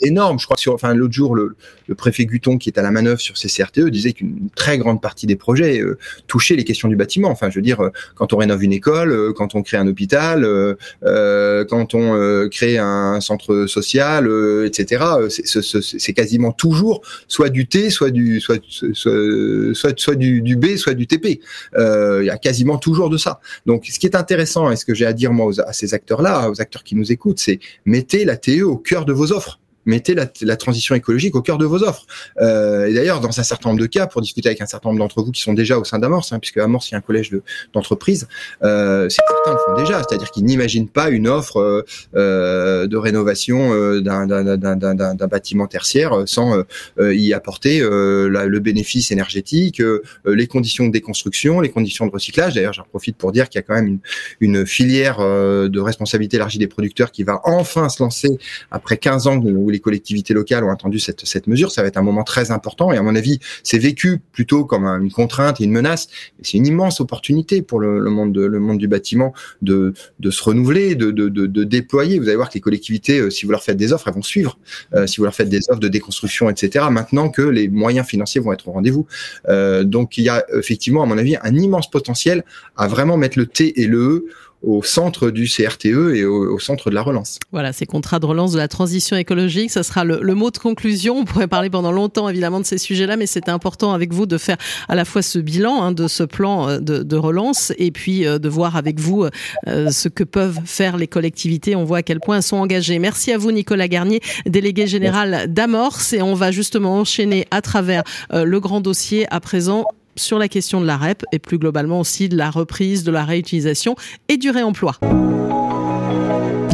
énorme. 0.00 0.38
Je 0.38 0.44
crois 0.44 0.56
sur, 0.56 0.74
enfin, 0.74 0.94
l'autre 0.94 1.12
jour, 1.12 1.34
le, 1.34 1.56
le, 1.86 1.94
préfet 1.94 2.24
Guton, 2.26 2.58
qui 2.58 2.68
est 2.70 2.78
à 2.78 2.82
la 2.82 2.90
manœuvre 2.90 3.20
sur 3.20 3.36
ces 3.36 3.48
CRTE, 3.48 3.88
disait 3.88 4.12
qu'une 4.12 4.48
très 4.54 4.78
grande 4.78 5.00
partie 5.00 5.26
des 5.26 5.36
projets 5.36 5.80
euh, 5.80 5.98
touchaient 6.26 6.56
les 6.56 6.64
questions 6.64 6.88
du 6.88 6.96
bâtiment. 6.96 7.30
Enfin, 7.30 7.50
je 7.50 7.56
veux 7.56 7.62
dire, 7.62 7.82
euh, 7.82 7.90
quand 8.14 8.32
on 8.32 8.36
rénove 8.36 8.62
une 8.62 8.72
école, 8.72 9.12
euh, 9.12 9.32
quand 9.32 9.54
on 9.54 9.62
crée 9.62 9.76
un 9.76 9.86
hôpital, 9.86 10.44
euh, 10.44 10.74
euh 11.04 11.64
quand 11.64 11.94
on 11.94 12.48
crée 12.48 12.78
un 12.78 13.20
centre 13.20 13.66
social, 13.66 14.28
etc. 14.64 15.04
C'est 15.28 16.12
quasiment 16.12 16.52
toujours 16.52 17.02
soit 17.28 17.48
du 17.48 17.66
T, 17.66 17.90
soit 17.90 18.10
du, 18.10 18.40
soit, 18.40 18.60
soit, 18.94 19.98
soit, 19.98 20.14
du, 20.14 20.56
B, 20.56 20.76
soit 20.76 20.94
du 20.94 21.06
TP. 21.06 21.40
Il 21.76 22.24
y 22.24 22.30
a 22.30 22.38
quasiment 22.38 22.78
toujours 22.78 23.10
de 23.10 23.16
ça. 23.16 23.40
Donc, 23.66 23.86
ce 23.86 23.98
qui 23.98 24.06
est 24.06 24.16
intéressant 24.16 24.70
et 24.70 24.76
ce 24.76 24.84
que 24.84 24.94
j'ai 24.94 25.06
à 25.06 25.12
dire 25.12 25.32
moi 25.32 25.46
aux, 25.46 25.60
à 25.60 25.72
ces 25.72 25.94
acteurs-là, 25.94 26.50
aux 26.50 26.60
acteurs 26.60 26.82
qui 26.82 26.94
nous 26.94 27.12
écoutent, 27.12 27.38
c'est 27.38 27.60
mettez 27.84 28.24
la 28.24 28.36
TE 28.36 28.62
au 28.62 28.76
cœur 28.76 29.04
de 29.04 29.12
vos 29.12 29.32
offres 29.32 29.58
mettez 29.86 30.14
la, 30.14 30.26
la, 30.42 30.56
transition 30.56 30.94
écologique 30.94 31.34
au 31.34 31.42
cœur 31.42 31.58
de 31.58 31.64
vos 31.64 31.82
offres. 31.82 32.06
Euh, 32.40 32.86
et 32.86 32.94
d'ailleurs, 32.94 33.20
dans 33.20 33.38
un 33.38 33.42
certain 33.42 33.70
nombre 33.70 33.80
de 33.80 33.86
cas, 33.86 34.06
pour 34.06 34.20
discuter 34.20 34.48
avec 34.48 34.60
un 34.60 34.66
certain 34.66 34.90
nombre 34.90 35.00
d'entre 35.00 35.22
vous 35.22 35.32
qui 35.32 35.40
sont 35.40 35.54
déjà 35.54 35.78
au 35.78 35.84
sein 35.84 35.98
d'Amorce, 35.98 36.32
hein, 36.32 36.38
puisque 36.38 36.58
Amorce, 36.58 36.92
a 36.92 36.96
un 36.96 37.00
collège 37.00 37.30
d'entreprises, 37.72 38.28
euh, 38.62 39.08
certains 39.08 39.52
le 39.52 39.58
font 39.58 39.82
déjà, 39.82 40.02
c'est-à-dire 40.02 40.30
qu'ils 40.30 40.44
n'imaginent 40.44 40.88
pas 40.88 41.10
une 41.10 41.28
offre 41.28 41.56
euh, 41.56 41.82
euh 42.14 42.86
de 42.86 42.96
rénovation 42.96 43.72
euh, 43.72 44.00
d'un 44.00 45.26
bâtiment 45.28 45.66
tertiaire 45.66 46.22
sans 46.26 46.64
euh, 46.98 47.14
y 47.14 47.32
apporter 47.32 47.80
la, 47.80 48.46
le 48.46 48.58
bénéfice 48.58 49.10
énergétique, 49.10 49.82
les 50.24 50.46
conditions 50.46 50.86
de 50.86 50.92
déconstruction, 50.92 51.60
les 51.60 51.70
conditions 51.70 52.06
de 52.06 52.10
recyclage. 52.10 52.54
D'ailleurs, 52.54 52.72
j'en 52.72 52.84
profite 52.84 53.16
pour 53.16 53.32
dire 53.32 53.48
qu'il 53.48 53.58
y 53.58 53.60
a 53.60 53.62
quand 53.62 53.74
même 53.74 53.86
une, 53.86 54.00
une 54.40 54.66
filière 54.66 55.18
de 55.18 55.80
responsabilité 55.80 56.36
élargie 56.36 56.58
des 56.58 56.66
producteurs 56.66 57.12
qui 57.12 57.24
va 57.24 57.40
enfin 57.44 57.88
se 57.88 58.02
lancer 58.02 58.38
après 58.70 58.96
15 58.96 59.26
ans 59.26 59.36
où 59.36 59.70
les 59.72 59.80
collectivités 59.80 60.34
locales 60.34 60.64
ont 60.64 60.70
attendu 60.70 60.98
cette, 60.98 61.26
cette 61.26 61.46
mesure. 61.46 61.72
Ça 61.72 61.82
va 61.82 61.88
être 61.88 61.96
un 61.96 62.02
moment 62.02 62.24
très 62.24 62.50
important 62.50 62.92
et 62.92 62.96
à 62.96 63.02
mon 63.02 63.16
avis, 63.16 63.40
c'est 63.62 63.78
vécu 63.78 64.20
plutôt 64.32 64.64
comme 64.64 64.84
une 64.84 65.10
contrainte 65.10 65.60
et 65.60 65.64
une 65.64 65.72
menace. 65.72 66.08
C'est 66.42 66.58
une 66.58 66.66
immense 66.66 67.00
opportunité 67.00 67.62
pour 67.62 67.80
le, 67.80 67.98
le, 67.98 68.10
monde, 68.10 68.32
de, 68.32 68.42
le 68.42 68.58
monde 68.58 68.78
du 68.78 68.88
bâtiment 68.88 69.32
de, 69.62 69.94
de 70.20 70.30
se 70.30 70.42
renouveler, 70.42 70.94
de, 70.94 71.10
de, 71.10 71.28
de, 71.28 71.64
déployer. 71.64 72.18
Vous 72.18 72.28
allez 72.28 72.36
voir 72.36 72.48
que 72.48 72.54
les 72.54 72.60
collectivités, 72.60 73.18
euh, 73.18 73.30
si 73.30 73.46
vous 73.46 73.52
leur 73.52 73.62
faites 73.62 73.76
des 73.76 73.92
offres, 73.92 74.08
elles 74.08 74.14
vont 74.14 74.22
suivre. 74.22 74.58
Euh, 74.94 75.06
si 75.06 75.16
vous 75.18 75.24
leur 75.24 75.34
faites 75.34 75.48
des 75.48 75.68
offres 75.68 75.80
de 75.80 75.88
déconstruction, 75.88 76.50
etc. 76.50 76.86
Maintenant 76.90 77.28
que 77.28 77.42
les 77.42 77.68
moyens 77.68 78.06
financiers 78.06 78.40
vont 78.40 78.52
être 78.52 78.68
au 78.68 78.72
rendez-vous. 78.72 79.06
Euh, 79.48 79.84
donc 79.84 80.18
il 80.18 80.24
y 80.24 80.28
a 80.28 80.44
effectivement, 80.56 81.02
à 81.02 81.06
mon 81.06 81.18
avis, 81.18 81.36
un 81.42 81.54
immense 81.54 81.90
potentiel 81.90 82.44
à 82.76 82.86
vraiment 82.88 83.16
mettre 83.16 83.38
le 83.38 83.46
T 83.46 83.80
et 83.80 83.86
le 83.86 83.98
E 83.98 84.26
au 84.62 84.82
centre 84.82 85.30
du 85.30 85.48
CRTE 85.48 86.14
et 86.14 86.24
au, 86.24 86.58
centre 86.58 86.90
de 86.90 86.94
la 86.94 87.02
relance. 87.02 87.38
Voilà, 87.50 87.72
ces 87.72 87.86
contrats 87.86 88.20
de 88.20 88.26
relance 88.26 88.52
de 88.52 88.58
la 88.58 88.68
transition 88.68 89.16
écologique, 89.16 89.70
ça 89.70 89.82
sera 89.82 90.04
le, 90.04 90.20
le 90.22 90.34
mot 90.34 90.50
de 90.50 90.58
conclusion. 90.58 91.18
On 91.18 91.24
pourrait 91.24 91.48
parler 91.48 91.70
pendant 91.70 91.92
longtemps 91.92 92.28
évidemment 92.28 92.60
de 92.60 92.66
ces 92.66 92.78
sujets-là, 92.78 93.16
mais 93.16 93.26
c'était 93.26 93.50
important 93.50 93.92
avec 93.92 94.12
vous 94.12 94.26
de 94.26 94.38
faire 94.38 94.56
à 94.88 94.94
la 94.94 95.04
fois 95.04 95.22
ce 95.22 95.38
bilan 95.38 95.82
hein, 95.82 95.92
de 95.92 96.06
ce 96.06 96.22
plan 96.22 96.68
euh, 96.68 96.78
de, 96.78 97.02
de, 97.02 97.16
relance 97.16 97.72
et 97.78 97.90
puis 97.90 98.26
euh, 98.26 98.38
de 98.38 98.48
voir 98.48 98.76
avec 98.76 99.00
vous 99.00 99.26
euh, 99.66 99.90
ce 99.90 100.08
que 100.08 100.24
peuvent 100.24 100.60
faire 100.64 100.96
les 100.96 101.06
collectivités. 101.06 101.76
On 101.76 101.84
voit 101.84 101.98
à 101.98 102.02
quel 102.02 102.20
point 102.20 102.36
elles 102.36 102.42
sont 102.42 102.56
engagées. 102.56 102.98
Merci 102.98 103.32
à 103.32 103.38
vous 103.38 103.52
Nicolas 103.52 103.88
Garnier, 103.88 104.20
délégué 104.46 104.86
général 104.86 105.52
d'Amorce, 105.52 106.12
et 106.12 106.22
on 106.22 106.34
va 106.34 106.50
justement 106.50 106.96
enchaîner 106.96 107.46
à 107.50 107.60
travers 107.60 108.02
le 108.32 108.60
grand 108.60 108.80
dossier 108.80 109.26
à 109.30 109.40
présent 109.40 109.84
sur 110.16 110.38
la 110.38 110.48
question 110.48 110.80
de 110.80 110.86
la 110.86 110.96
REP 110.96 111.24
et 111.32 111.38
plus 111.38 111.58
globalement 111.58 112.00
aussi 112.00 112.28
de 112.28 112.36
la 112.36 112.50
reprise, 112.50 113.04
de 113.04 113.12
la 113.12 113.24
réutilisation 113.24 113.94
et 114.28 114.36
du 114.36 114.50
réemploi. 114.50 114.96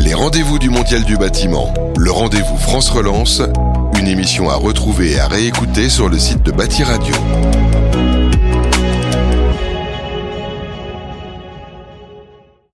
Les 0.02 0.14
rendez-vous 0.14 0.58
du 0.58 0.70
Mondial 0.70 1.04
du 1.04 1.16
bâtiment, 1.16 1.72
le 1.96 2.10
rendez-vous 2.10 2.56
France 2.56 2.90
Relance, 2.90 3.42
une 3.98 4.06
émission 4.06 4.48
à 4.48 4.54
retrouver 4.54 5.12
et 5.12 5.20
à 5.20 5.28
réécouter 5.28 5.88
sur 5.88 6.08
le 6.08 6.18
site 6.18 6.42
de 6.42 6.52
Bâti 6.52 6.82
Radio. 6.82 7.14